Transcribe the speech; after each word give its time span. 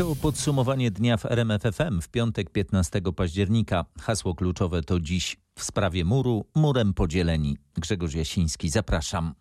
To 0.00 0.16
podsumowanie 0.16 0.90
dnia 0.90 1.16
w 1.16 1.26
RMFFM 1.26 2.00
w 2.00 2.08
piątek 2.08 2.50
15 2.50 3.00
października. 3.16 3.84
Hasło 4.00 4.34
kluczowe 4.34 4.82
to 4.82 5.00
dziś 5.00 5.36
w 5.58 5.64
sprawie 5.64 6.04
muru, 6.04 6.44
murem 6.54 6.94
podzieleni. 6.94 7.56
Grzegorz 7.74 8.14
Jasiński, 8.14 8.68
zapraszam. 8.68 9.34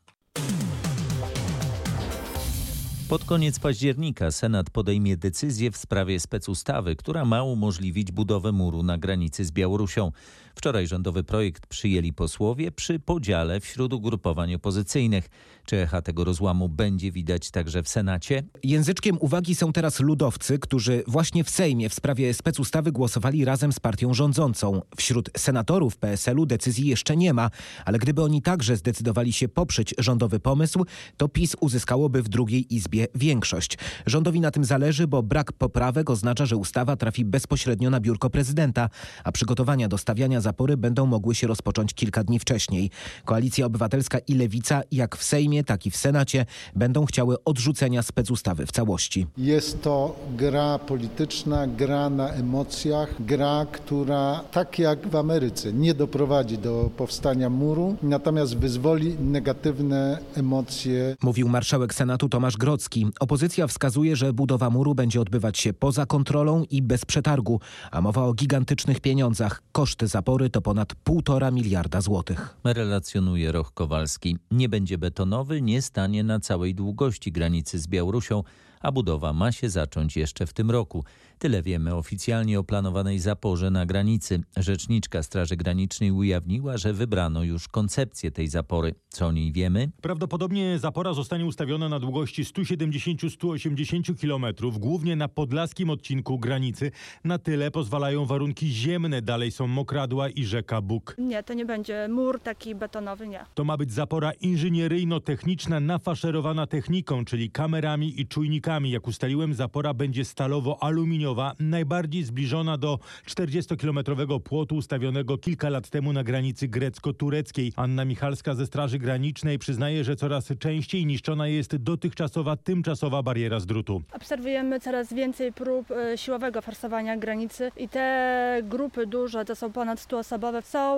Pod 3.09 3.23
koniec 3.25 3.59
października 3.59 4.31
Senat 4.31 4.69
podejmie 4.69 5.17
decyzję 5.17 5.71
w 5.71 5.77
sprawie 5.77 6.19
specustawy, 6.19 6.95
która 6.95 7.25
ma 7.25 7.43
umożliwić 7.43 8.11
budowę 8.11 8.51
muru 8.51 8.83
na 8.83 8.97
granicy 8.97 9.45
z 9.45 9.51
Białorusią. 9.51 10.11
Wczoraj 10.59 10.87
rządowy 10.87 11.23
projekt 11.23 11.67
przyjęli 11.67 12.13
posłowie 12.13 12.71
przy 12.71 12.99
podziale 12.99 13.59
wśród 13.59 13.93
ugrupowań 13.93 14.55
opozycyjnych. 14.55 15.29
Czy 15.65 15.77
echa 15.77 16.01
tego 16.01 16.23
rozłamu 16.23 16.69
będzie 16.69 17.11
widać 17.11 17.51
także 17.51 17.83
w 17.83 17.89
Senacie? 17.89 18.43
Języczkiem 18.63 19.17
uwagi 19.19 19.55
są 19.55 19.73
teraz 19.73 19.99
ludowcy, 19.99 20.59
którzy 20.59 21.03
właśnie 21.07 21.43
w 21.43 21.49
Sejmie 21.49 21.89
w 21.89 21.93
sprawie 21.93 22.33
specustawy 22.33 22.91
głosowali 22.91 23.45
razem 23.45 23.71
z 23.73 23.79
partią 23.79 24.13
rządzącą. 24.13 24.81
Wśród 24.97 25.29
senatorów 25.37 25.97
PSL-u 25.97 26.45
decyzji 26.45 26.87
jeszcze 26.87 27.17
nie 27.17 27.33
ma, 27.33 27.49
ale 27.85 27.99
gdyby 27.99 28.21
oni 28.23 28.41
także 28.41 28.77
zdecydowali 28.77 29.33
się 29.33 29.47
poprzeć 29.47 29.95
rządowy 29.97 30.39
pomysł, 30.39 30.85
to 31.17 31.27
PiS 31.27 31.55
uzyskałoby 31.59 32.23
w 32.23 32.29
drugiej 32.29 32.75
izbie 32.75 33.07
większość. 33.15 33.77
Rządowi 34.05 34.39
na 34.39 34.51
tym 34.51 34.65
zależy, 34.65 35.07
bo 35.07 35.23
brak 35.23 35.53
poprawek 35.53 36.09
oznacza, 36.09 36.45
że 36.45 36.57
ustawa 36.57 36.95
trafi 36.95 37.25
bezpośrednio 37.25 37.89
na 37.89 37.99
biurko 37.99 38.29
prezydenta, 38.29 38.89
a 39.23 39.31
przygotowania 39.31 39.87
do 39.87 39.97
stawiania 39.97 40.41
zapory 40.49 40.77
będą 40.77 41.05
mogły 41.05 41.35
się 41.35 41.47
rozpocząć 41.47 41.93
kilka 41.93 42.23
dni 42.23 42.39
wcześniej. 42.39 42.89
Koalicja 43.25 43.65
Obywatelska 43.65 44.19
i 44.27 44.33
Lewica, 44.33 44.81
jak 44.91 45.17
w 45.17 45.23
Sejmie, 45.23 45.63
tak 45.63 45.85
i 45.85 45.91
w 45.91 45.97
Senacie, 45.97 46.45
będą 46.75 47.05
chciały 47.05 47.43
odrzucenia 47.43 48.03
specustawy 48.03 48.65
w 48.65 48.71
całości. 48.71 49.27
Jest 49.37 49.81
to 49.81 50.15
gra 50.37 50.79
polityczna, 50.79 51.67
gra 51.67 52.09
na 52.09 52.29
emocjach, 52.29 53.09
gra, 53.19 53.65
która 53.71 54.43
tak 54.51 54.79
jak 54.79 55.07
w 55.07 55.15
Ameryce 55.15 55.73
nie 55.73 55.93
doprowadzi 55.93 56.57
do 56.57 56.89
powstania 56.97 57.49
muru, 57.49 57.95
natomiast 58.01 58.57
wyzwoli 58.57 59.15
negatywne 59.19 60.19
emocje. 60.35 61.15
Mówił 61.23 61.49
marszałek 61.49 61.93
Senatu 61.93 62.29
Tomasz 62.29 62.57
Grocki. 62.57 63.07
Opozycja 63.19 63.67
wskazuje, 63.67 64.15
że 64.15 64.33
budowa 64.33 64.69
muru 64.69 64.95
będzie 64.95 65.21
odbywać 65.21 65.57
się 65.57 65.73
poza 65.73 66.05
kontrolą 66.05 66.63
i 66.69 66.81
bez 66.81 67.05
przetargu, 67.05 67.59
a 67.91 68.01
mowa 68.01 68.23
o 68.23 68.33
gigantycznych 68.33 68.99
pieniądzach. 68.99 69.61
Koszty 69.71 70.07
zapory 70.07 70.28
to 70.51 70.61
ponad 70.61 70.93
1,5 71.05 71.53
miliarda 71.53 72.01
złotych. 72.01 72.57
Relacjonuje 72.63 73.51
Roch 73.51 73.73
Kowalski. 73.73 74.37
Nie 74.51 74.69
będzie 74.69 74.97
betonowy, 74.97 75.61
nie 75.61 75.81
stanie 75.81 76.23
na 76.23 76.39
całej 76.39 76.75
długości 76.75 77.31
granicy 77.31 77.79
z 77.79 77.87
Białorusią, 77.87 78.43
a 78.81 78.91
budowa 78.91 79.33
ma 79.33 79.51
się 79.51 79.69
zacząć 79.69 80.17
jeszcze 80.17 80.45
w 80.45 80.53
tym 80.53 80.71
roku. 80.71 81.03
Tyle 81.39 81.61
wiemy 81.61 81.95
oficjalnie 81.95 82.59
o 82.59 82.63
planowanej 82.63 83.19
zaporze 83.19 83.71
na 83.71 83.85
granicy. 83.85 84.43
Rzeczniczka 84.57 85.23
Straży 85.23 85.55
Granicznej 85.55 86.11
ujawniła, 86.11 86.77
że 86.77 86.93
wybrano 86.93 87.43
już 87.43 87.67
koncepcję 87.67 88.31
tej 88.31 88.47
zapory. 88.47 88.95
Co 89.09 89.27
o 89.27 89.31
niej 89.31 89.51
wiemy? 89.51 89.91
Prawdopodobnie 90.01 90.79
zapora 90.79 91.13
zostanie 91.13 91.45
ustawiona 91.45 91.89
na 91.89 91.99
długości 91.99 92.43
170-180 92.43 94.21
km, 94.21 94.55
głównie 94.79 95.15
na 95.15 95.27
podlaskim 95.27 95.89
odcinku 95.89 96.39
granicy. 96.39 96.91
Na 97.23 97.37
tyle 97.37 97.71
pozwalają 97.71 98.25
warunki 98.25 98.67
ziemne, 98.67 99.21
dalej 99.21 99.51
są 99.51 99.67
mokradła 99.67 100.29
i 100.29 100.45
rzeka 100.45 100.81
Bóg. 100.81 101.15
Nie, 101.17 101.43
to 101.43 101.53
nie 101.53 101.65
będzie 101.65 102.07
mur 102.07 102.39
taki 102.39 102.75
betonowy, 102.75 103.27
nie. 103.27 103.45
To 103.53 103.63
ma 103.63 103.77
być 103.77 103.91
zapora 103.93 104.31
inżynieryjno-techniczna 104.31 105.79
nafaszerowana 105.79 106.67
techniką, 106.67 107.25
czyli 107.25 107.51
kamerami 107.51 108.21
i 108.21 108.27
czujnikami. 108.27 108.91
Jak 108.91 109.07
ustaliłem, 109.07 109.53
zapora 109.53 109.93
będzie 109.93 110.25
stalowo-aluminiowa, 110.25 111.28
najbardziej 111.59 112.23
zbliżona 112.23 112.77
do 112.77 112.99
40-kilometrowego 113.27 114.39
płotu 114.39 114.75
ustawionego 114.75 115.37
kilka 115.37 115.69
lat 115.69 115.89
temu 115.89 116.13
na 116.13 116.23
granicy 116.23 116.67
grecko-tureckiej. 116.67 117.73
Anna 117.75 118.05
Michalska 118.05 118.55
ze 118.55 118.65
Straży 118.65 118.99
Granicznej 118.99 119.59
przyznaje, 119.59 120.03
że 120.03 120.15
coraz 120.15 120.47
częściej 120.59 121.05
niszczona 121.05 121.47
jest 121.47 121.75
dotychczasowa 121.75 122.55
tymczasowa 122.55 123.23
bariera 123.23 123.59
z 123.59 123.65
drutu. 123.65 124.01
Obserwujemy 124.13 124.79
coraz 124.79 125.13
więcej 125.13 125.53
prób 125.53 125.91
e, 125.91 126.17
siłowego 126.17 126.61
forsowania 126.61 127.17
granicy 127.17 127.71
i 127.77 127.89
te 127.89 128.61
grupy 128.63 129.07
duże, 129.07 129.45
to 129.45 129.55
są 129.55 129.71
ponad 129.71 129.99
100-osobowe, 129.99 130.61
są 130.61 130.97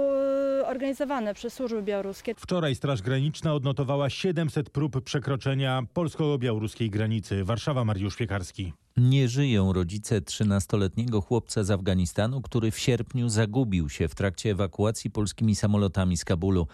e, 0.62 0.68
organizowane 0.68 1.34
przez 1.34 1.53
służby 1.53 1.81
białoruskie. 1.81 2.34
Wczoraj 2.38 2.75
Straż 2.75 3.02
Graniczna 3.02 3.53
odnotowała 3.53 4.09
700 4.09 4.69
prób 4.69 5.03
przekroczenia 5.03 5.84
polsko-białoruskiej 5.94 6.90
granicy. 6.90 7.44
Warszawa, 7.44 7.86
Mariusz 7.86 8.16
Piekarski. 8.16 8.74
Nie 8.97 9.29
żyją 9.29 9.74
rodzice 9.74 10.22
13-letniego 10.22 11.22
chłopca 11.22 11.63
z 11.63 11.72
Afganistanu, 11.72 12.41
który 12.41 12.72
w 12.72 12.79
sierpniu 12.79 13.29
zagubił 13.29 13.90
się 13.90 14.07
w 14.07 14.16
trakcie 14.16 14.52
ewakuacji 14.52 15.12
polskimi 15.12 15.56
samolotami 15.56 16.18
z 16.18 16.25
Kabulu. 16.25 16.68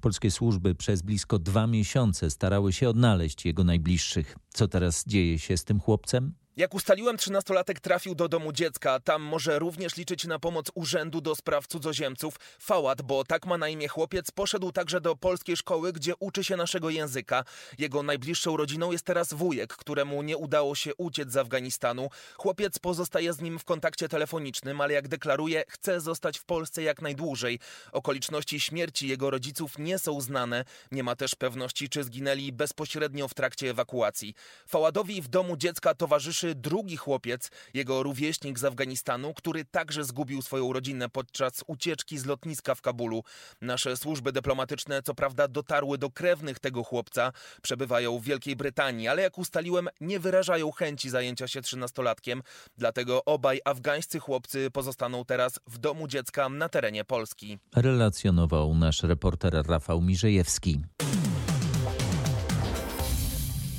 Polskie 0.00 0.30
służby 0.30 0.74
przez 0.74 1.02
blisko 1.02 1.38
dwa 1.38 1.66
miesiące 1.66 2.30
starały 2.30 2.72
się 2.72 2.88
odnaleźć 2.88 3.46
jego 3.46 3.64
najbliższych. 3.64 4.36
Co 4.48 4.68
teraz 4.68 5.04
dzieje 5.06 5.38
się 5.38 5.56
z 5.56 5.64
tym 5.64 5.80
chłopcem? 5.80 6.34
Jak 6.56 6.74
ustaliłem, 6.74 7.16
trzynastolatek 7.16 7.80
trafił 7.80 8.14
do 8.14 8.28
domu 8.28 8.52
dziecka. 8.52 9.00
Tam 9.00 9.22
może 9.22 9.58
również 9.58 9.96
liczyć 9.96 10.24
na 10.24 10.38
pomoc 10.38 10.66
Urzędu 10.74 11.20
do 11.20 11.34
Spraw 11.34 11.66
Cudzoziemców. 11.66 12.36
Fałat, 12.58 13.02
bo 13.02 13.24
tak 13.24 13.46
ma 13.46 13.58
na 13.58 13.68
imię 13.68 13.88
chłopiec, 13.88 14.30
poszedł 14.30 14.72
także 14.72 15.00
do 15.00 15.16
polskiej 15.16 15.56
szkoły, 15.56 15.92
gdzie 15.92 16.16
uczy 16.18 16.44
się 16.44 16.56
naszego 16.56 16.90
języka. 16.90 17.44
Jego 17.78 18.02
najbliższą 18.02 18.56
rodziną 18.56 18.92
jest 18.92 19.04
teraz 19.04 19.34
wujek, 19.34 19.76
któremu 19.76 20.22
nie 20.22 20.36
udało 20.36 20.74
się 20.74 20.94
uciec 20.94 21.32
z 21.32 21.36
Afganistanu. 21.36 22.08
Chłopiec 22.36 22.78
pozostaje 22.78 23.32
z 23.32 23.40
nim 23.40 23.58
w 23.58 23.64
kontakcie 23.64 24.08
telefonicznym, 24.08 24.80
ale 24.80 24.94
jak 24.94 25.08
deklaruje, 25.08 25.64
chce 25.68 26.00
zostać 26.00 26.38
w 26.38 26.44
Polsce 26.44 26.82
jak 26.82 27.02
najdłużej. 27.02 27.58
Okoliczności 27.92 28.60
śmierci 28.60 29.08
jego 29.08 29.30
rodziców 29.30 29.78
nie 29.78 29.98
są 29.98 30.20
znane. 30.20 30.64
Nie 30.92 31.02
ma 31.02 31.16
też 31.16 31.34
pewności, 31.34 31.88
czy 31.88 32.04
zginęli 32.04 32.52
bezpośrednio 32.52 33.28
w 33.28 33.34
trakcie 33.34 33.70
ewakuacji. 33.70 34.34
Faładowi 34.66 35.22
w 35.22 35.28
domu 35.28 35.56
dziecka 35.56 35.94
towarzyszy 35.94 36.43
drugi 36.54 36.96
chłopiec, 36.96 37.50
jego 37.74 38.02
rówieśnik 38.02 38.58
z 38.58 38.64
Afganistanu, 38.64 39.34
który 39.34 39.64
także 39.64 40.04
zgubił 40.04 40.42
swoją 40.42 40.72
rodzinę 40.72 41.08
podczas 41.08 41.64
ucieczki 41.66 42.18
z 42.18 42.24
lotniska 42.26 42.74
w 42.74 42.80
Kabulu. 42.80 43.22
Nasze 43.60 43.96
służby 43.96 44.32
dyplomatyczne 44.32 45.02
co 45.02 45.14
prawda 45.14 45.48
dotarły 45.48 45.98
do 45.98 46.10
krewnych 46.10 46.58
tego 46.58 46.84
chłopca, 46.84 47.32
przebywają 47.62 48.18
w 48.18 48.24
Wielkiej 48.24 48.56
Brytanii, 48.56 49.08
ale 49.08 49.22
jak 49.22 49.38
ustaliłem, 49.38 49.88
nie 50.00 50.20
wyrażają 50.20 50.72
chęci 50.72 51.10
zajęcia 51.10 51.48
się 51.48 51.62
trzynastolatkiem, 51.62 52.42
dlatego 52.78 53.24
obaj 53.24 53.60
afgańscy 53.64 54.18
chłopcy 54.20 54.70
pozostaną 54.70 55.24
teraz 55.24 55.60
w 55.66 55.78
domu 55.78 56.08
dziecka 56.08 56.48
na 56.48 56.68
terenie 56.68 57.04
Polski. 57.04 57.58
Relacjonował 57.76 58.74
nasz 58.74 59.02
reporter 59.02 59.66
Rafał 59.66 60.00
Mirzejewski. 60.00 60.80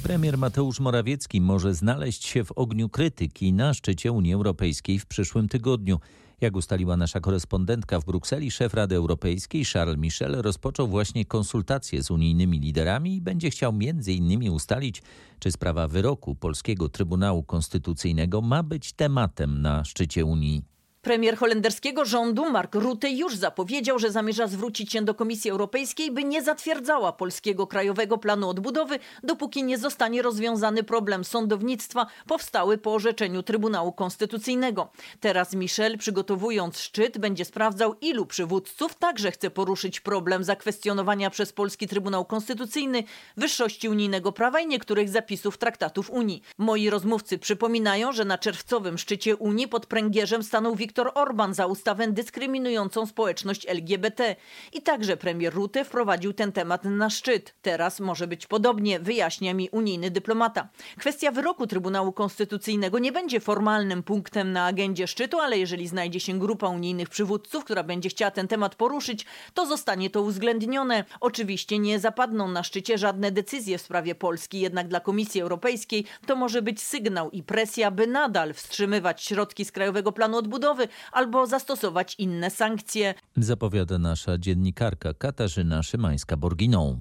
Premier 0.05 0.37
Mateusz 0.37 0.79
Morawiecki 0.79 1.41
może 1.41 1.73
znaleźć 1.73 2.25
się 2.25 2.43
w 2.43 2.51
ogniu 2.51 2.89
krytyki 2.89 3.53
na 3.53 3.73
szczycie 3.73 4.11
Unii 4.11 4.33
Europejskiej 4.33 4.99
w 4.99 5.05
przyszłym 5.05 5.47
tygodniu. 5.47 5.99
Jak 6.41 6.55
ustaliła 6.55 6.97
nasza 6.97 7.19
korespondentka 7.19 7.99
w 7.99 8.05
Brukseli, 8.05 8.51
szef 8.51 8.73
Rady 8.73 8.95
Europejskiej 8.95 9.65
Charles 9.65 9.97
Michel 9.97 10.41
rozpoczął 10.41 10.87
właśnie 10.87 11.25
konsultacje 11.25 12.03
z 12.03 12.11
unijnymi 12.11 12.59
liderami 12.59 13.15
i 13.15 13.21
będzie 13.21 13.49
chciał 13.49 13.73
innymi 14.07 14.49
ustalić, 14.49 15.01
czy 15.39 15.51
sprawa 15.51 15.87
wyroku 15.87 16.35
Polskiego 16.35 16.89
Trybunału 16.89 17.43
Konstytucyjnego 17.43 18.41
ma 18.41 18.63
być 18.63 18.93
tematem 18.93 19.61
na 19.61 19.83
szczycie 19.83 20.25
Unii. 20.25 20.74
Premier 21.05 21.37
holenderskiego 21.37 22.05
rządu 22.05 22.49
Mark 22.49 22.75
Rutte 22.75 23.09
już 23.09 23.35
zapowiedział, 23.35 23.99
że 23.99 24.11
zamierza 24.11 24.47
zwrócić 24.47 24.91
się 24.91 25.01
do 25.01 25.13
Komisji 25.13 25.51
Europejskiej, 25.51 26.11
by 26.11 26.23
nie 26.23 26.43
zatwierdzała 26.43 27.13
polskiego 27.13 27.67
krajowego 27.67 28.17
planu 28.17 28.49
odbudowy, 28.49 28.99
dopóki 29.23 29.63
nie 29.63 29.77
zostanie 29.77 30.21
rozwiązany 30.21 30.83
problem 30.83 31.23
sądownictwa 31.23 32.05
powstały 32.27 32.77
po 32.77 32.93
orzeczeniu 32.93 33.43
Trybunału 33.43 33.91
Konstytucyjnego. 33.91 34.89
Teraz 35.19 35.53
Michel, 35.53 35.97
przygotowując 35.97 36.79
szczyt, 36.79 37.17
będzie 37.17 37.45
sprawdzał, 37.45 37.95
ilu 38.01 38.25
przywódców 38.25 38.95
także 38.95 39.31
chce 39.31 39.49
poruszyć 39.49 39.99
problem 39.99 40.43
zakwestionowania 40.43 41.29
przez 41.29 41.53
polski 41.53 41.87
Trybunał 41.87 42.25
Konstytucyjny 42.25 43.03
wyższości 43.37 43.89
unijnego 43.89 44.31
prawa 44.31 44.59
i 44.59 44.67
niektórych 44.67 45.09
zapisów 45.09 45.57
traktatów 45.57 46.09
Unii. 46.09 46.41
Moi 46.57 46.89
rozmówcy 46.89 47.37
przypominają, 47.37 48.11
że 48.11 48.25
na 48.25 48.37
czerwcowym 48.37 48.97
szczycie 48.97 49.35
Unii 49.35 49.67
pod 49.67 49.85
pręgierzem 49.85 50.43
stanął 50.43 50.75
Wiktor 50.75 50.94
Viktor 50.95 51.11
Orban 51.15 51.53
za 51.53 51.65
ustawę 51.65 52.07
dyskryminującą 52.07 53.05
społeczność 53.05 53.65
LGBT. 53.65 54.35
I 54.73 54.81
także 54.81 55.17
premier 55.17 55.53
Rutte 55.53 55.85
wprowadził 55.85 56.33
ten 56.33 56.51
temat 56.51 56.83
na 56.83 57.09
szczyt. 57.09 57.55
Teraz 57.61 57.99
może 57.99 58.27
być 58.27 58.47
podobnie, 58.47 58.99
wyjaśnia 58.99 59.53
mi 59.53 59.69
unijny 59.69 60.11
dyplomata. 60.11 60.67
Kwestia 60.99 61.31
wyroku 61.31 61.67
Trybunału 61.67 62.11
Konstytucyjnego 62.11 62.99
nie 62.99 63.11
będzie 63.11 63.39
formalnym 63.39 64.03
punktem 64.03 64.51
na 64.51 64.65
agendzie 64.65 65.07
szczytu, 65.07 65.39
ale 65.39 65.57
jeżeli 65.57 65.87
znajdzie 65.87 66.19
się 66.19 66.39
grupa 66.39 66.67
unijnych 66.67 67.09
przywódców, 67.09 67.63
która 67.63 67.83
będzie 67.83 68.09
chciała 68.09 68.31
ten 68.31 68.47
temat 68.47 68.75
poruszyć, 68.75 69.25
to 69.53 69.65
zostanie 69.65 70.09
to 70.09 70.21
uwzględnione. 70.21 71.05
Oczywiście 71.19 71.79
nie 71.79 71.99
zapadną 71.99 72.47
na 72.47 72.63
szczycie 72.63 72.97
żadne 72.97 73.31
decyzje 73.31 73.77
w 73.77 73.81
sprawie 73.81 74.15
Polski, 74.15 74.59
jednak 74.59 74.87
dla 74.87 74.99
Komisji 74.99 75.41
Europejskiej 75.41 76.05
to 76.25 76.35
może 76.35 76.61
być 76.61 76.81
sygnał 76.81 77.31
i 77.31 77.43
presja, 77.43 77.91
by 77.91 78.07
nadal 78.07 78.53
wstrzymywać 78.53 79.23
środki 79.23 79.65
z 79.65 79.71
Krajowego 79.71 80.11
Planu 80.11 80.37
Odbudowy 80.37 80.84
albo 81.11 81.47
zastosować 81.47 82.15
inne 82.17 82.49
sankcje. 82.49 83.13
Zapowiada 83.37 83.99
nasza 83.99 84.37
dziennikarka 84.37 85.13
Katarzyna 85.13 85.81
Szymańska-Borginą. 85.81 86.99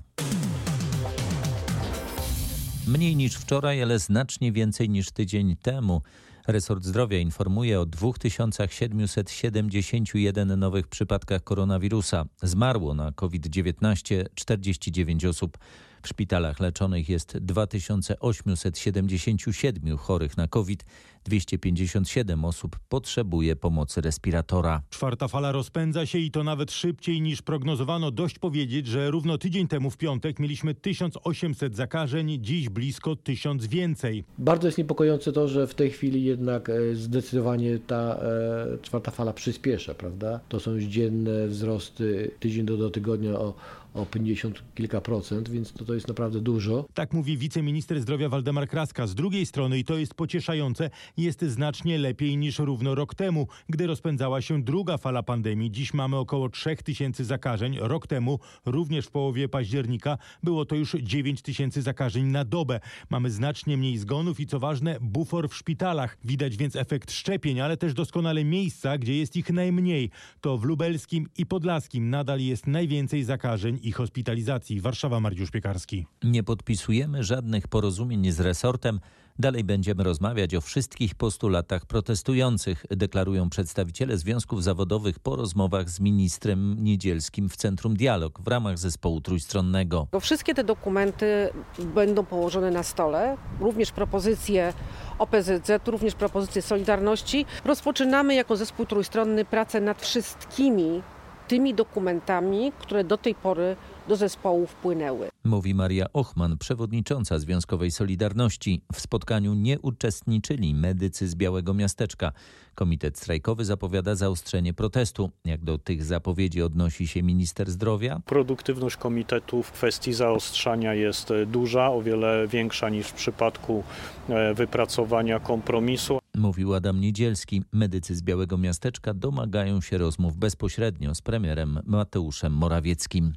Mniej 2.87 3.17
niż 3.17 3.35
wczoraj, 3.35 3.83
ale 3.83 3.99
znacznie 3.99 4.53
więcej 4.53 4.91
niż 4.91 5.11
tydzień 5.11 5.57
temu. 5.57 6.03
Resort 6.47 6.85
Zdrowia 6.85 7.19
informuje 7.19 7.81
o 7.81 7.87
2771 7.87 10.59
nowych 10.59 10.89
przypadkach 10.89 11.45
koronawirusa. 11.45 12.25
Zmarło 12.43 12.95
na 12.95 13.13
COVID-19 13.13 14.25
49 14.35 15.25
osób. 15.25 15.59
W 16.05 16.09
szpitalach 16.09 16.61
leczonych 16.61 17.09
jest 17.09 17.39
2877 17.39 19.97
chorych 19.97 20.37
na 20.37 20.49
COVID. 20.49 20.85
257 21.25 22.45
osób 22.45 22.79
potrzebuje 22.89 23.57
pomocy 23.57 24.01
respiratora. 24.01 24.83
Czwarta 24.91 25.29
fala 25.29 25.53
rozpędza 25.53 26.07
się 26.07 26.19
i 26.19 26.31
to 26.31 26.45
nawet 26.45 26.73
szybciej 26.73 27.21
niż 27.21 27.43
prognozowano. 27.43 28.11
Dość 28.11 28.39
powiedzieć, 28.39 28.87
że 28.87 29.11
równo 29.11 29.39
tydzień 29.39 29.69
temu 29.69 29.91
w 29.91 29.97
piątek 29.97 30.39
mieliśmy 30.39 30.75
1800 30.75 31.77
zakażeń, 31.77 32.39
dziś 32.41 32.69
blisko 32.69 33.17
1000 33.17 33.67
więcej. 33.67 34.25
Bardzo 34.39 34.69
jest 34.69 34.79
niepokojące 34.79 35.33
to, 35.33 35.49
że 35.49 35.67
w 35.67 35.75
tej 35.75 35.91
chwili 35.91 36.25
jednak 36.25 36.69
e, 36.69 36.95
zdecydowanie 36.95 37.79
ta 37.79 38.17
e, 38.17 38.79
czwarta 38.83 39.11
fala 39.11 39.33
przyspiesza, 39.33 39.95
prawda? 39.95 40.41
To 40.49 40.61
są 40.61 40.73
już 40.73 40.85
dzienne 40.85 41.49
wzrosty 41.49 42.31
tydzień 42.41 42.67
do, 42.67 42.77
do 42.77 42.91
tygodnia 42.91 43.33
o 43.33 43.55
o 43.95 44.07
50 44.07 44.63
kilka 44.75 45.01
procent, 45.01 45.49
więc 45.49 45.73
to, 45.73 45.85
to 45.85 45.95
jest 45.95 46.09
naprawdę 46.09 46.41
dużo. 46.41 46.87
Tak 46.95 47.13
mówi 47.13 47.39
wiceminister 47.39 48.01
zdrowia 48.01 48.29
Waldemar 48.29 48.69
Kraska. 48.69 49.07
Z 49.07 49.15
drugiej 49.15 49.47
strony, 49.47 49.79
i 49.79 49.85
to 49.85 49.99
jest 49.99 50.15
pocieszające, 50.15 50.91
jest 51.17 51.43
znacznie 51.43 51.99
lepiej 51.99 52.37
niż 52.37 52.59
równo 52.59 52.95
rok 52.95 53.15
temu, 53.15 53.47
gdy 53.69 53.87
rozpędzała 53.87 54.43
się 54.43 54.63
druga 54.63 54.99
fala 54.99 55.23
pandemii. 55.23 55.71
Dziś 55.71 55.95
mamy 55.95 56.17
około 56.17 56.49
3000 56.49 57.25
zakażeń. 57.25 57.79
Rok 57.81 58.07
temu, 58.07 58.39
również 58.67 59.07
w 59.07 59.11
połowie 59.11 59.49
października, 59.49 60.19
było 60.43 60.65
to 60.65 60.77
już 60.77 60.93
9 60.93 61.43
tysięcy 61.43 61.83
zakażeń 61.83 62.25
na 62.25 62.45
dobę. 62.45 62.81
Mamy 63.11 63.31
znacznie 63.31 63.77
mniej 63.77 63.99
zgonów 63.99 64.41
i 64.41 64.47
co 64.47 64.61
ważne, 64.61 64.99
bufor 65.01 65.49
w 65.49 65.55
szpitalach. 65.55 66.19
Widać 66.25 66.57
więc 66.57 66.77
efekt 66.77 67.13
szczepień, 67.13 67.61
ale 67.61 67.77
też 67.77 67.95
doskonale 67.95 68.45
miejsca, 68.45 68.99
gdzie 68.99 69.17
jest 69.17 69.37
ich 69.37 69.51
najmniej. 69.51 70.11
To 70.41 70.59
w 70.59 70.65
lubelskim 70.65 71.29
i 71.39 71.47
podlaskim 71.47 72.11
nadal 72.11 72.41
jest 72.41 72.67
najwięcej 72.67 73.25
zakażeń 73.25 73.79
i 73.85 73.93
hospitalizacji. 73.93 74.81
Warszawa, 74.81 75.21
Mariusz 75.21 75.51
Piekarski. 75.51 76.07
Nie 76.23 76.43
podpisujemy 76.43 77.25
żadnych 77.25 77.69
porozumień 77.69 78.33
z 78.33 78.41
resortem. 78.41 79.01
Dalej 79.39 79.65
będziemy 79.65 80.05
rozmawiać 80.05 80.55
o 80.55 80.61
wszystkich 80.61 81.15
postulatach 81.15 81.87
protestujących, 81.87 82.87
deklarują 82.91 83.51
przedstawiciele 83.51 84.19
związków 84.19 84.63
zawodowych 84.63 85.19
po 85.19 85.37
rozmowach 85.37 85.91
z 85.91 86.01
ministrem 86.01 86.77
Niedzielskim 86.85 87.49
w 87.49 87.57
Centrum 87.57 87.97
Dialog 87.97 88.41
w 88.41 88.49
ramach 88.49 88.79
zespołu 88.79 89.21
trójstronnego. 89.21 90.07
Wszystkie 90.21 90.55
te 90.55 90.65
dokumenty 90.65 91.49
będą 91.95 92.25
położone 92.25 92.71
na 92.71 92.83
stole, 92.83 93.37
również 93.61 93.93
propozycje 93.93 94.73
OPZZ, 95.19 95.71
również 95.87 96.15
propozycje 96.15 96.63
Solidarności. 96.63 97.47
Rozpoczynamy 97.65 98.35
jako 98.35 98.57
zespół 98.57 98.87
trójstronny 98.87 99.45
pracę 99.45 99.81
nad 99.81 100.03
wszystkimi 100.03 101.03
tymi 101.49 101.75
dokumentami, 101.75 102.73
które 102.79 103.05
do 103.05 103.19
tej 103.19 103.35
pory 103.35 103.77
do 104.09 104.17
zespołu 104.17 104.67
wpłynęły. 104.67 105.29
Mówi 105.45 105.75
Maria 105.75 106.07
Ochman, 106.13 106.59
przewodnicząca 106.59 107.39
Związkowej 107.39 107.91
Solidarności. 107.91 108.83
W 108.95 109.01
spotkaniu 109.01 109.55
nie 109.55 109.81
uczestniczyli 109.81 110.75
medycy 110.75 111.29
z 111.29 111.35
Białego 111.35 111.75
Miasteczka. 111.75 112.33
Komitet 112.75 113.19
strajkowy 113.19 113.65
zapowiada 113.65 114.15
zaostrzenie 114.15 114.75
protestu. 114.75 115.31
Jak 115.45 115.65
do 115.65 115.79
tych 115.79 116.05
zapowiedzi 116.05 116.63
odnosi 116.63 117.07
się 117.07 117.23
minister 117.23 117.71
zdrowia? 117.71 118.21
Produktywność 118.27 118.97
komitetu 118.97 119.63
w 119.63 119.73
kwestii 119.73 120.13
zaostrzania 120.13 120.95
jest 120.95 121.33
duża, 121.47 121.91
o 121.91 122.03
wiele 122.03 122.49
większa 122.49 122.89
niż 122.89 123.07
w 123.07 123.13
przypadku 123.13 123.85
e, 124.29 124.55
wypracowania 124.55 125.41
kompromisu. 125.41 126.24
Mówił 126.35 126.75
Adam 126.75 127.01
Niedzielski. 127.01 127.63
Medycy 127.73 128.15
z 128.17 128.23
Białego 128.23 128.59
Miasteczka 128.59 129.15
domagają 129.15 129.81
się 129.81 129.99
rozmów 129.99 130.37
bezpośrednio 130.37 131.15
z 131.15 131.23
premierem 131.23 131.81
Mateuszem 131.87 132.53
Morawieckim. 132.53 133.33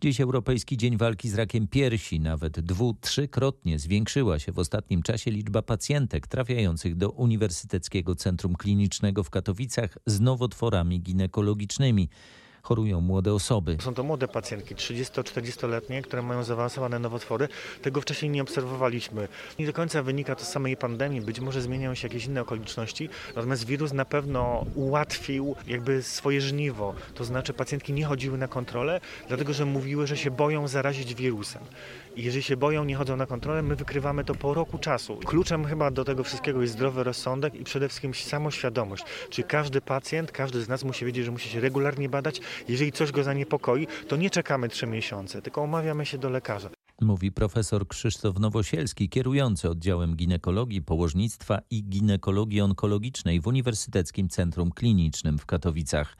Dziś 0.00 0.20
Europejski 0.20 0.76
Dzień 0.76 0.96
Walki 0.96 1.28
z 1.28 1.34
Rakiem 1.34 1.68
Piersi. 1.68 2.20
Nawet 2.20 2.60
dwu, 2.60 2.96
trzykrotnie 3.00 3.78
zwiększyła 3.78 4.38
się 4.38 4.52
w 4.52 4.58
ostatnim 4.58 5.02
czasie 5.02 5.30
liczba 5.30 5.62
pacjentek 5.62 6.26
trafiających 6.26 6.96
do 6.96 7.10
Uniwersyteckiego 7.10 8.14
Centrum 8.14 8.56
Klinicznego 8.56 9.24
w 9.24 9.30
Katowicach 9.30 9.98
z 10.06 10.20
nowotworami 10.20 11.00
ginekologicznymi 11.00 12.08
chorują 12.64 13.00
młode 13.00 13.34
osoby. 13.34 13.76
Są 13.80 13.94
to 13.94 14.02
młode 14.02 14.28
pacjentki, 14.28 14.74
30-40-letnie, 14.74 16.02
które 16.02 16.22
mają 16.22 16.44
zaawansowane 16.44 16.98
nowotwory. 16.98 17.48
Tego 17.82 18.00
wcześniej 18.00 18.30
nie 18.30 18.42
obserwowaliśmy. 18.42 19.28
Nie 19.58 19.66
do 19.66 19.72
końca 19.72 20.02
wynika 20.02 20.34
to 20.34 20.44
z 20.44 20.48
samej 20.48 20.76
pandemii, 20.76 21.20
być 21.20 21.40
może 21.40 21.62
zmieniają 21.62 21.94
się 21.94 22.08
jakieś 22.08 22.26
inne 22.26 22.40
okoliczności, 22.40 23.08
natomiast 23.36 23.66
wirus 23.66 23.92
na 23.92 24.04
pewno 24.04 24.66
ułatwił 24.74 25.56
jakby 25.66 26.02
swoje 26.02 26.40
żniwo. 26.40 26.94
To 27.14 27.24
znaczy 27.24 27.52
pacjentki 27.52 27.92
nie 27.92 28.04
chodziły 28.04 28.38
na 28.38 28.48
kontrolę, 28.48 29.00
dlatego 29.28 29.52
że 29.52 29.64
mówiły, 29.64 30.06
że 30.06 30.16
się 30.16 30.30
boją 30.30 30.68
zarazić 30.68 31.14
wirusem. 31.14 31.62
Jeżeli 32.16 32.42
się 32.42 32.56
boją, 32.56 32.84
nie 32.84 32.96
chodzą 32.96 33.16
na 33.16 33.26
kontrolę, 33.26 33.62
my 33.62 33.76
wykrywamy 33.76 34.24
to 34.24 34.34
po 34.34 34.54
roku 34.54 34.78
czasu. 34.78 35.16
Kluczem 35.16 35.64
chyba 35.64 35.90
do 35.90 36.04
tego 36.04 36.24
wszystkiego 36.24 36.62
jest 36.62 36.72
zdrowy 36.72 37.04
rozsądek 37.04 37.54
i 37.54 37.64
przede 37.64 37.88
wszystkim 37.88 38.14
samoświadomość. 38.14 39.04
Czyli 39.30 39.48
każdy 39.48 39.80
pacjent, 39.80 40.32
każdy 40.32 40.62
z 40.62 40.68
nas 40.68 40.84
musi 40.84 41.04
wiedzieć, 41.04 41.24
że 41.24 41.30
musi 41.30 41.48
się 41.48 41.60
regularnie 41.60 42.08
badać. 42.08 42.40
Jeżeli 42.68 42.92
coś 42.92 43.12
go 43.12 43.22
zaniepokoi, 43.22 43.86
to 44.08 44.16
nie 44.16 44.30
czekamy 44.30 44.68
trzy 44.68 44.86
miesiące, 44.86 45.42
tylko 45.42 45.62
umawiamy 45.62 46.06
się 46.06 46.18
do 46.18 46.30
lekarza. 46.30 46.70
Mówi 47.00 47.32
profesor 47.32 47.88
Krzysztof 47.88 48.38
Nowosielski, 48.38 49.08
kierujący 49.08 49.70
oddziałem 49.70 50.16
ginekologii, 50.16 50.82
położnictwa 50.82 51.58
i 51.70 51.84
ginekologii 51.84 52.60
onkologicznej 52.60 53.40
w 53.40 53.46
Uniwersyteckim 53.46 54.28
Centrum 54.28 54.70
Klinicznym 54.70 55.38
w 55.38 55.46
Katowicach. 55.46 56.16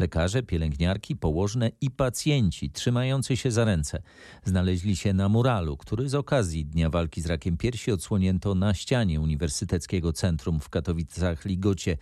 Lekarze, 0.00 0.42
pielęgniarki, 0.42 1.16
położne 1.16 1.70
i 1.80 1.90
pacjenci 1.90 2.70
trzymający 2.70 3.36
się 3.36 3.50
za 3.50 3.64
ręce 3.64 4.02
znaleźli 4.44 4.96
się 4.96 5.12
na 5.12 5.28
muralu, 5.28 5.76
który 5.76 6.08
z 6.08 6.14
okazji 6.14 6.64
Dnia 6.64 6.90
Walki 6.90 7.20
z 7.20 7.26
Rakiem 7.26 7.56
Piersi 7.56 7.92
odsłonięto 7.92 8.54
na 8.54 8.74
ścianie 8.74 9.20
Uniwersyteckiego 9.20 10.12
Centrum 10.12 10.60
w 10.60 10.70
Katowicach-Ligocie. 10.70 11.96